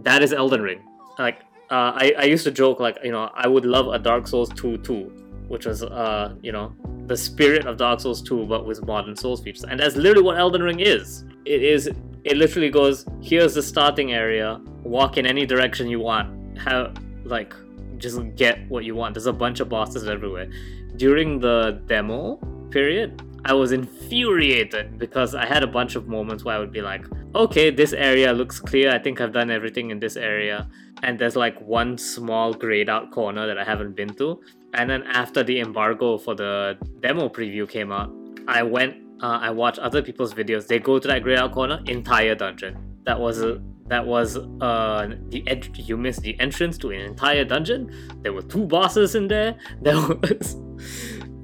[0.00, 0.82] That is Elden Ring.
[1.18, 4.26] Like, uh, I, I used to joke, like, you know, I would love a Dark
[4.26, 5.04] Souls 2 too,
[5.46, 6.74] which was, uh, you know,
[7.06, 9.64] the spirit of Dark Souls 2 but with modern Souls features.
[9.64, 11.24] And that's literally what Elden Ring is.
[11.44, 16.58] It is, it literally goes, here's the starting area, walk in any direction you want,
[16.58, 17.54] have, like,
[17.98, 19.14] just get what you want.
[19.14, 20.50] There's a bunch of bosses everywhere.
[20.96, 22.40] During the demo
[22.74, 26.82] period, I was infuriated because I had a bunch of moments where I would be
[26.82, 27.04] like,
[27.34, 28.90] okay, this area looks clear.
[28.90, 30.68] I think I've done everything in this area.
[31.04, 34.40] And there's like one small grayed out corner that I haven't been to.
[34.74, 38.10] And then after the embargo for the demo preview came out,
[38.48, 40.66] I went, uh, I watched other people's videos.
[40.66, 42.76] They go to that grayed out corner, entire dungeon.
[43.04, 47.44] That was a that was uh the ed- you missed the entrance to an entire
[47.44, 47.80] dungeon
[48.22, 50.56] there were two bosses in there there was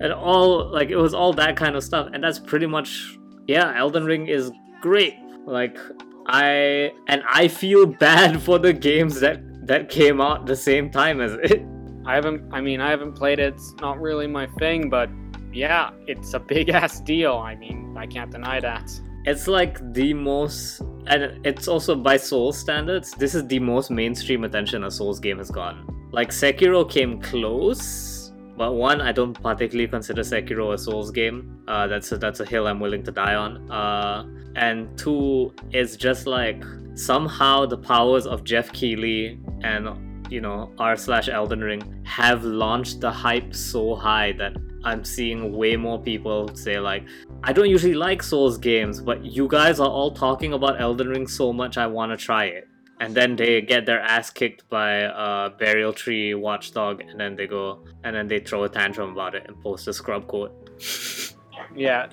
[0.00, 3.72] and all like it was all that kind of stuff and that's pretty much yeah
[3.76, 5.14] elden ring is great
[5.46, 5.78] like
[6.26, 11.20] i and i feel bad for the games that that came out the same time
[11.20, 11.62] as it
[12.06, 13.54] I haven't, I mean, I haven't played it.
[13.54, 15.10] It's not really my thing, but
[15.52, 17.34] yeah, it's a big ass deal.
[17.36, 18.90] I mean, I can't deny that.
[19.24, 24.44] it's like the most and it's also by soul standards this is the most mainstream
[24.44, 28.19] attention a souls game has gotten like sekiro came close
[28.60, 32.44] but one i don't particularly consider sekiro a souls game uh, that's a, that's a
[32.44, 34.22] hill i'm willing to die on uh,
[34.54, 36.62] and two it's just like
[36.94, 39.88] somehow the powers of jeff keighley and
[40.30, 44.52] you know r slash elden ring have launched the hype so high that
[44.84, 47.04] i'm seeing way more people say like
[47.42, 51.26] I don't usually like Souls games, but you guys are all talking about Elden Ring
[51.26, 52.68] so much I want to try it.
[53.00, 57.46] And then they get their ass kicked by a Burial Tree Watchdog, and then they
[57.46, 60.52] go, and then they throw a tantrum about it and post a scrub quote.
[61.76, 62.08] Yeah.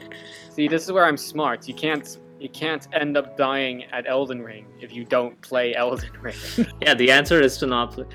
[0.52, 1.68] See, this is where I'm smart.
[1.68, 6.12] You can't, you can't end up dying at Elden Ring if you don't play Elden
[6.22, 6.36] Ring.
[6.82, 8.06] yeah, the answer is to not play.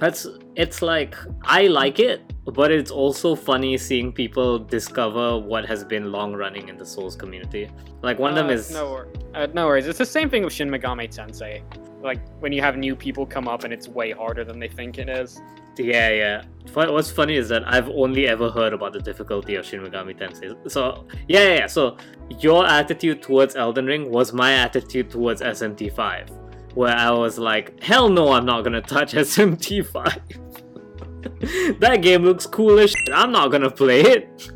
[0.00, 0.26] That's
[0.56, 6.12] it's like I like it, but it's also funny seeing people discover what has been
[6.12, 7.70] long running in the Souls community.
[8.02, 9.86] Like one of them Uh, is no, wor- uh, no worries.
[9.86, 11.62] It's the same thing with Shin Megami Tensei.
[12.02, 14.98] Like when you have new people come up and it's way harder than they think
[14.98, 15.40] it is.
[15.78, 16.44] Yeah, yeah.
[16.72, 20.70] What's funny is that I've only ever heard about the difficulty of Shin Megami Tensei.
[20.70, 21.66] So, yeah, yeah, yeah.
[21.66, 21.96] So,
[22.40, 26.30] your attitude towards Elden Ring was my attitude towards SMT5.
[26.74, 30.50] where I was like, hell no, I'm not gonna touch SMT5.
[31.80, 33.14] that game looks cool as shit.
[33.14, 34.50] I'm not gonna play it.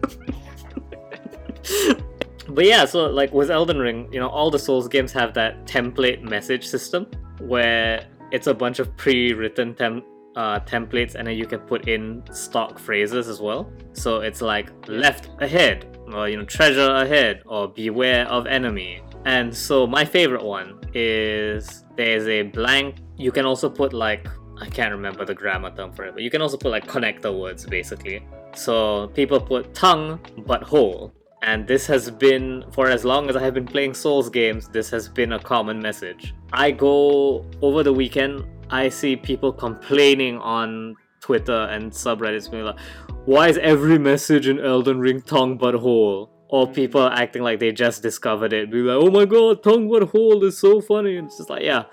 [2.49, 5.67] but yeah, so like with Elden Ring, you know, all the Souls games have that
[5.67, 7.07] template message system
[7.41, 10.05] where it's a bunch of pre-written tem-
[10.37, 13.73] uh, templates and then you can put in stock phrases as well.
[13.93, 19.03] So it's like left ahead, or you know, treasure ahead, or beware of enemy.
[19.25, 22.97] And so my favorite one is there's a blank.
[23.17, 24.27] You can also put like
[24.61, 27.39] I can't remember the grammar term for it, but you can also put like connector
[27.39, 28.23] words basically.
[28.55, 31.15] So people put tongue but hole.
[31.43, 34.91] And this has been, for as long as I have been playing Souls games, this
[34.91, 36.35] has been a common message.
[36.53, 42.79] I go over the weekend, I see people complaining on Twitter and subreddits being like,
[43.25, 46.31] why is every message in Elden Ring tongue but hole?
[46.49, 46.75] Or mm.
[46.75, 50.45] people acting like they just discovered it, be like, oh my god, tongue but hole
[50.45, 51.17] is so funny.
[51.17, 51.85] And it's just like, yeah,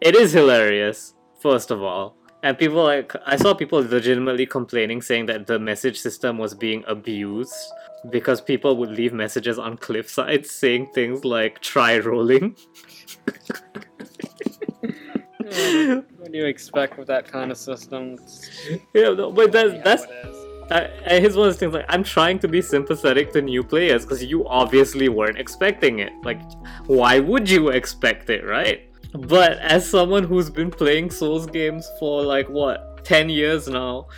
[0.00, 2.16] it is hilarious, first of all.
[2.42, 6.84] And people like, I saw people legitimately complaining, saying that the message system was being
[6.86, 7.52] abused
[8.10, 12.56] because people would leave messages on cliff sides saying things like try rolling.
[15.38, 18.16] what do you expect with that kind of system?
[18.94, 20.36] yeah, no, but that's Yeah, that's what it is.
[20.72, 23.62] uh, and here's one of those things like I'm trying to be sympathetic to new
[23.62, 26.12] players because you obviously weren't expecting it.
[26.24, 26.40] Like,
[26.86, 28.82] why would you expect it, right?
[29.14, 34.08] But as someone who's been playing Souls games for like what 10 years now,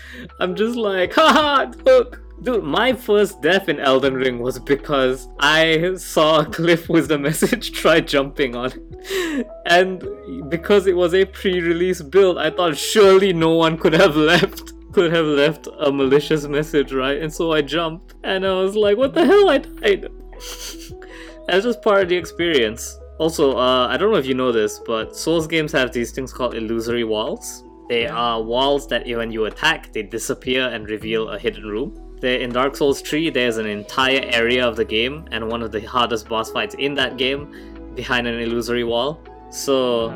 [0.40, 2.22] I'm just like, haha, look.
[2.42, 7.18] Dude, my first death in Elden Ring was because I saw a cliff with the
[7.28, 9.46] message try jumping on it.
[9.66, 14.72] And because it was a pre-release build, I thought surely no one could have left
[14.92, 17.20] could have left a malicious message, right?
[17.20, 19.50] And so I jumped and I was like, what the hell?
[19.50, 20.08] I died.
[21.46, 22.98] That's just part of the experience.
[23.18, 26.32] Also, uh, I don't know if you know this, but Souls games have these things
[26.32, 27.64] called illusory walls.
[27.88, 32.07] They are walls that when you attack, they disappear and reveal a hidden room.
[32.20, 35.70] There, in Dark Souls 3, there's an entire area of the game and one of
[35.72, 39.20] the hardest boss fights in that game behind an illusory wall.
[39.50, 40.14] So,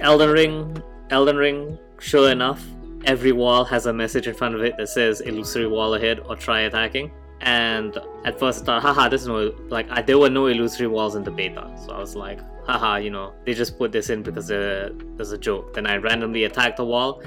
[0.00, 2.64] Elden Ring, Elden Ring, sure enough,
[3.04, 6.36] every wall has a message in front of it that says illusory wall ahead or
[6.36, 7.12] try attacking.
[7.40, 11.14] And at first I thought, haha, there's no like I, there were no illusory walls
[11.14, 11.70] in the beta.
[11.84, 15.32] So I was like, haha, you know, they just put this in because there- there's
[15.32, 15.74] a joke.
[15.74, 17.22] Then I randomly attacked the wall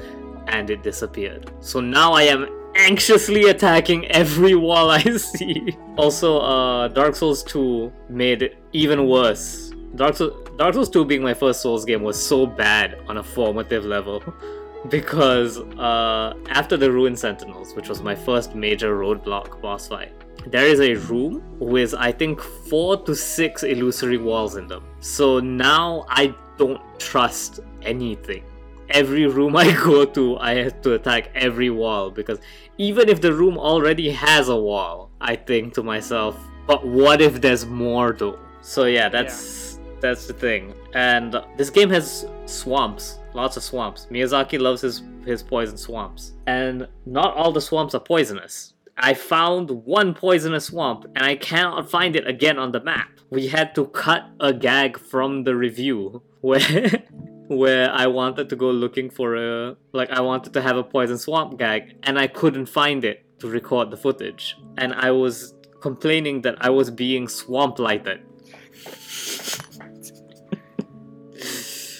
[0.47, 1.51] and it disappeared.
[1.59, 2.47] So now I am
[2.77, 5.77] anxiously attacking every wall I see.
[5.97, 9.71] Also, uh, Dark Souls 2 made it even worse.
[9.95, 13.23] Dark Souls, Dark Souls 2 being my first Souls game was so bad on a
[13.23, 14.23] formative level.
[14.89, 20.13] because uh, after the Ruined Sentinels, which was my first major roadblock boss fight,
[20.45, 24.85] there is a room with I think four to six illusory walls in them.
[24.99, 28.43] So now I don't trust anything.
[28.89, 32.39] Every room I go to, I have to attack every wall because
[32.77, 37.41] even if the room already has a wall, I think to myself, but what if
[37.41, 38.39] there's more though?
[38.61, 40.73] So yeah, that's that's the thing.
[40.93, 44.07] And this game has swamps, lots of swamps.
[44.11, 48.73] Miyazaki loves his his poison swamps, and not all the swamps are poisonous.
[48.97, 53.09] I found one poisonous swamp, and I cannot find it again on the map.
[53.29, 57.03] We had to cut a gag from the review where
[57.47, 61.17] where I wanted to go looking for a like I wanted to have a poison
[61.17, 66.41] swamp gag, and I couldn't find it to record the footage, and I was complaining
[66.41, 68.21] that I was being swamp lighted.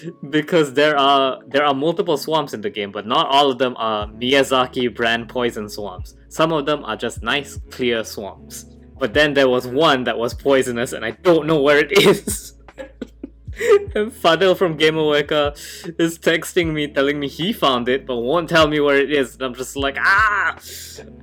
[0.30, 3.76] because there are there are multiple swamps in the game, but not all of them
[3.78, 6.16] are Miyazaki brand poison swamps.
[6.30, 8.66] Some of them are just nice, clear swamps.
[9.00, 12.44] But then there was one that was poisonous, and I don't know where it is.
[13.96, 15.54] and Fadil from Gamerweka
[16.00, 19.34] is texting me, telling me he found it, but won't tell me where it is.
[19.36, 20.58] And I'm just like, ah,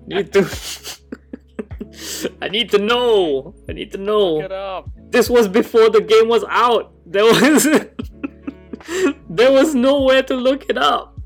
[0.06, 0.48] need to.
[2.42, 3.54] I need to know.
[3.68, 4.90] I need to know Look it up.
[5.10, 6.92] this was before the game was out.
[7.06, 7.62] There was
[9.30, 11.16] there was nowhere to look it up.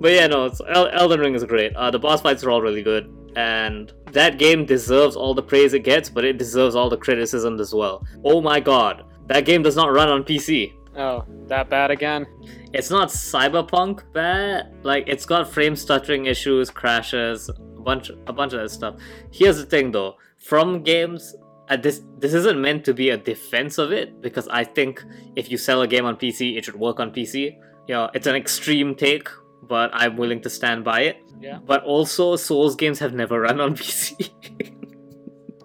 [0.00, 1.74] but yeah, no, El- Elden Ring is great.
[1.74, 5.72] Uh, the boss fights are all really good, and that game deserves all the praise
[5.72, 8.06] it gets, but it deserves all the criticism as well.
[8.24, 10.74] Oh my god, that game does not run on PC.
[10.96, 12.26] Oh, that bad again?
[12.72, 14.74] It's not cyberpunk bad.
[14.82, 18.96] Like it's got frame stuttering issues, crashes, a bunch a bunch of that stuff.
[19.30, 21.34] Here's the thing though, from games
[21.68, 25.02] uh, this this isn't meant to be a defense of it because I think
[25.36, 27.56] if you sell a game on PC, it should work on PC.
[27.88, 29.28] You know, it's an extreme take,
[29.62, 31.16] but I'm willing to stand by it.
[31.40, 31.58] Yeah.
[31.64, 34.30] But also, Souls games have never run on PC.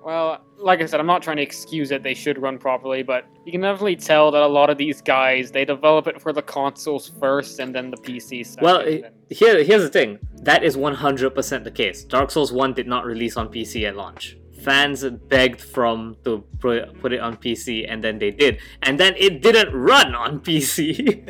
[0.04, 2.04] Well, like I said, I'm not trying to excuse it.
[2.04, 5.50] They should run properly, but you can definitely tell that a lot of these guys
[5.50, 8.62] they develop it for the consoles first and then the PC.
[8.62, 8.86] Well,
[9.30, 10.20] here here's the thing.
[10.44, 12.04] That is 100% the case.
[12.04, 14.38] Dark Souls 1 did not release on PC at launch.
[14.62, 18.60] Fans begged from to put it on PC and then they did.
[18.84, 21.28] And then it didn't run on PC.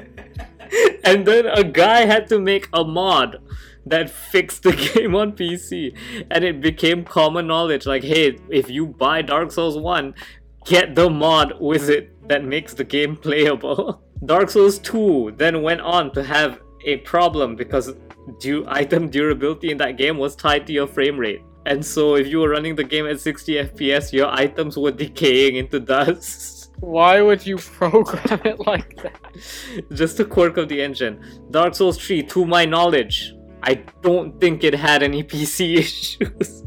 [1.03, 3.38] and then a guy had to make a mod
[3.89, 5.97] that fixed the game on PC.
[6.31, 10.13] And it became common knowledge like, hey, if you buy Dark Souls 1,
[10.65, 14.01] get the mod with it that makes the game playable.
[14.25, 17.93] Dark Souls 2 then went on to have a problem because
[18.39, 21.41] du- item durability in that game was tied to your frame rate.
[21.65, 25.57] And so if you were running the game at 60 FPS, your items were decaying
[25.57, 26.71] into dust.
[26.79, 29.19] why would you program it like that?
[29.93, 31.19] Just a quirk of the engine.
[31.51, 33.33] Dark Souls 3, to my knowledge,
[33.63, 36.63] I don't think it had any PC issues.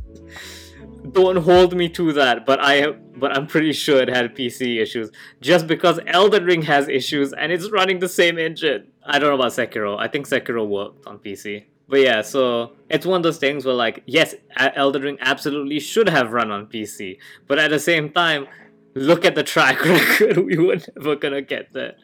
[1.12, 5.11] don't hold me to that, but I but I'm pretty sure it had PC issues.
[5.41, 8.88] Just because Elden Ring has issues and it's running the same engine.
[9.05, 9.99] I don't know about Sekiro.
[9.99, 11.64] I think Sekiro worked on PC.
[11.88, 16.09] But yeah, so it's one of those things where like, yes, Elden Ring absolutely should
[16.09, 17.18] have run on PC,
[17.49, 18.47] but at the same time,
[18.95, 20.38] look at the track record.
[20.38, 21.97] We were never gonna get there.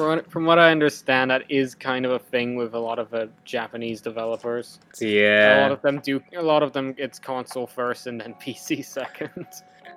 [0.00, 3.12] From, from what I understand, that is kind of a thing with a lot of
[3.12, 4.78] uh, Japanese developers.
[5.00, 6.22] Yeah, a lot of them do.
[6.36, 9.46] A lot of them, it's console first and then PC second.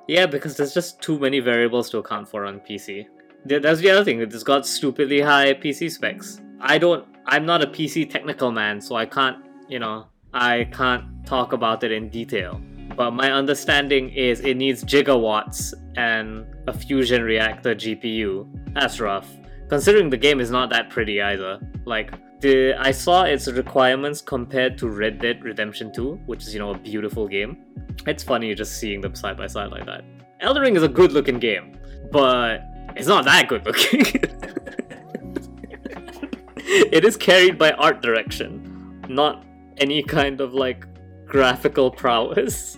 [0.08, 3.06] Yeah, because there's just too many variables to account for on PC.
[3.45, 4.22] That's the other thing.
[4.22, 6.41] It's got stupidly high PC specs.
[6.60, 7.06] I don't.
[7.26, 9.38] I'm not a PC technical man, so I can't.
[9.70, 12.62] You know, I can't talk about it in detail.
[12.95, 18.47] But my understanding is it needs gigawatts and a fusion reactor GPU.
[18.74, 19.28] That's rough.
[19.74, 21.59] Considering the game is not that pretty either.
[21.86, 26.59] Like the I saw its requirements compared to Red Dead Redemption 2, which is you
[26.59, 27.57] know a beautiful game.
[28.05, 30.03] It's funny just seeing them side by side like that.
[30.41, 31.80] Elden Ring is a good looking game,
[32.11, 32.61] but
[32.95, 34.01] it's not that good looking.
[36.57, 39.43] it is carried by art direction, not
[39.78, 40.86] any kind of like
[41.26, 42.78] graphical prowess.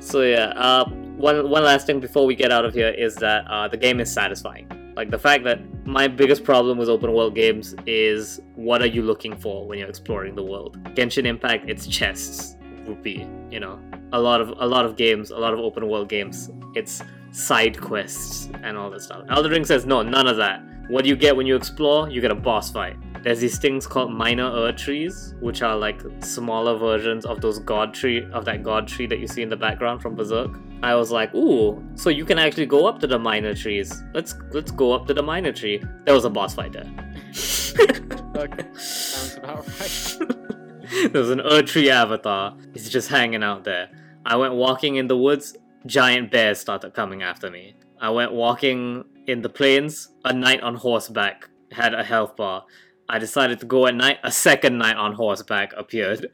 [0.00, 3.46] So yeah, uh, one one last thing before we get out of here is that
[3.46, 4.87] uh, the game is satisfying.
[4.98, 9.02] Like the fact that my biggest problem with open world games is what are you
[9.02, 10.76] looking for when you're exploring the world?
[10.96, 13.78] Genshin Impact, it's chests, rupee, you know.
[14.12, 17.80] A lot of a lot of games, a lot of open world games, it's side
[17.80, 19.24] quests and all that stuff.
[19.28, 20.64] Elden Ring says no, none of that.
[20.88, 22.10] What do you get when you explore?
[22.10, 22.96] You get a boss fight.
[23.28, 28.26] There's these things called minor Erdtrees, which are like smaller versions of those god tree
[28.32, 30.58] of that god tree that you see in the background from Berserk.
[30.82, 34.02] I was like, ooh, so you can actually go up to the minor trees.
[34.14, 35.84] Let's let's go up to the minor tree.
[36.06, 36.90] There was a boss fight there.
[38.34, 41.12] Okay, sounds about right.
[41.12, 42.56] there an Erdtree avatar.
[42.72, 43.90] He's just hanging out there.
[44.24, 45.54] I went walking in the woods.
[45.84, 47.76] Giant bears started coming after me.
[48.00, 50.08] I went walking in the plains.
[50.24, 52.64] A knight on horseback had a health bar.
[53.08, 54.18] I decided to go at night.
[54.22, 56.30] A second night on horseback appeared.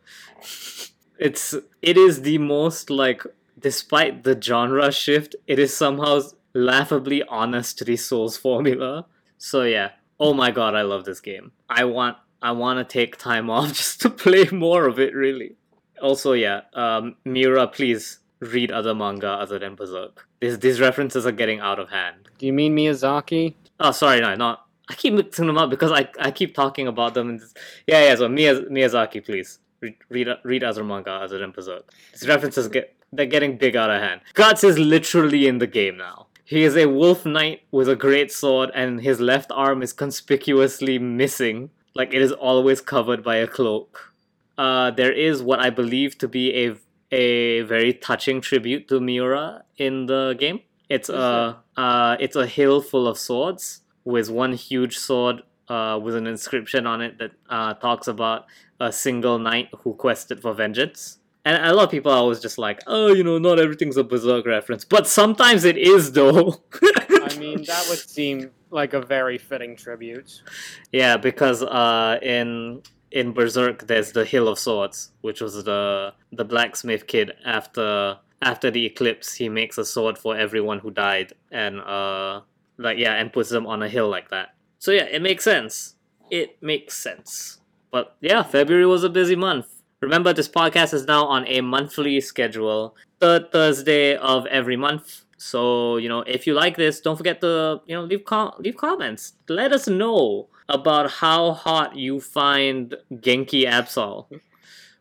[1.18, 3.22] It's it is the most like
[3.59, 6.20] despite the genre shift, it is somehow
[6.53, 9.07] laughably honest to the Souls formula.
[9.39, 9.91] So yeah.
[10.18, 11.53] Oh my god, I love this game.
[11.68, 15.57] I want I want to take time off just to play more of it really.
[16.03, 20.29] Also yeah, um Miura please read other manga other than Berserk.
[20.41, 22.29] These these references are getting out of hand.
[22.39, 23.55] Do you mean Miyazaki?
[23.81, 24.64] Oh, sorry, no, not.
[24.89, 27.30] I keep mixing them up because I, I keep talking about them.
[27.30, 27.57] And just,
[27.87, 28.14] yeah, yeah.
[28.16, 31.91] So Miyaz- Miyazaki, please read read, read other manga other than Berserk.
[32.12, 34.20] These references get they're getting big out of hand.
[34.35, 36.26] Guts is literally in the game now.
[36.45, 40.99] He is a wolf knight with a great sword, and his left arm is conspicuously
[40.99, 44.12] missing, like it is always covered by a cloak.
[44.59, 46.76] Uh, there is what I believe to be a
[47.12, 50.61] a very touching tribute to Miura in the game.
[50.89, 56.14] It's a uh, it's a hill full of swords with one huge sword uh, with
[56.14, 58.47] an inscription on it that uh, talks about
[58.81, 61.18] a single knight who quested for vengeance.
[61.47, 64.05] And a lot of people are always just like, oh, you know, not everything's a
[64.05, 66.62] Berserk reference, but sometimes it is though.
[66.82, 70.43] I mean, that would seem like a very fitting tribute.
[70.90, 76.44] Yeah, because uh, in in Berserk, there's the Hill of Swords, which was the the
[76.44, 77.32] blacksmith kid.
[77.44, 82.40] After after the eclipse, he makes a sword for everyone who died, and uh,
[82.79, 84.55] like yeah, and puts them on a hill like that.
[84.79, 85.95] So yeah, it makes sense.
[86.31, 87.61] It makes sense.
[87.91, 89.67] But yeah, February was a busy month.
[90.01, 95.25] Remember, this podcast is now on a monthly schedule, third Thursday of every month.
[95.37, 98.77] So you know, if you like this, don't forget to you know leave com- leave
[98.77, 99.35] comments.
[99.49, 104.27] Let us know about how hot you find Genki Absol.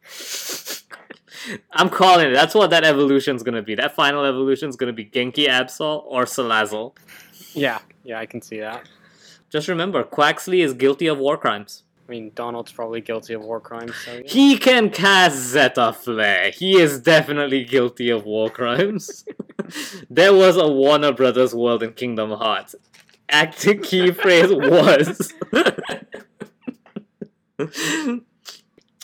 [1.71, 2.33] I'm calling it.
[2.33, 3.75] That's what that evolution's gonna be.
[3.75, 6.95] That final evolution's gonna be Genki Absol or Salazzle.
[7.53, 8.87] Yeah, yeah, I can see that.
[9.49, 11.83] Just remember, Quaxly is guilty of war crimes.
[12.07, 13.95] I mean, Donald's probably guilty of war crimes.
[14.03, 14.21] So yeah.
[14.25, 16.53] He can cast Zettaflare.
[16.53, 19.25] He is definitely guilty of war crimes.
[20.09, 22.75] there was a Warner Brothers world in Kingdom Hearts.
[23.29, 25.33] Active key phrase was.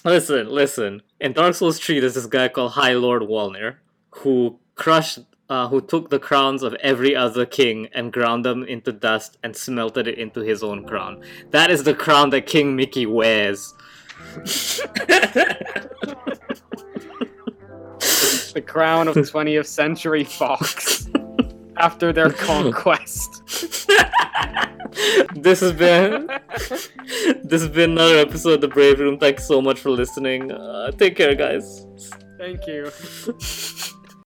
[0.03, 1.01] listen, listen.
[1.21, 3.75] In Dark Souls 3, there's this guy called High Lord Wolnir
[4.11, 5.19] who crushed,
[5.49, 9.55] uh, who took the crowns of every other king and ground them into dust and
[9.55, 11.21] smelted it into his own crown.
[11.51, 13.73] That is the crown that King Mickey wears.
[18.53, 21.09] the crown of 20th century Fox
[21.77, 23.41] after their conquest.
[25.35, 26.29] this has been
[27.43, 29.17] this has been another episode of the Brave Room.
[29.17, 30.51] Thanks so much for listening.
[30.51, 31.87] Uh, take care, guys.
[32.37, 32.91] Thank you.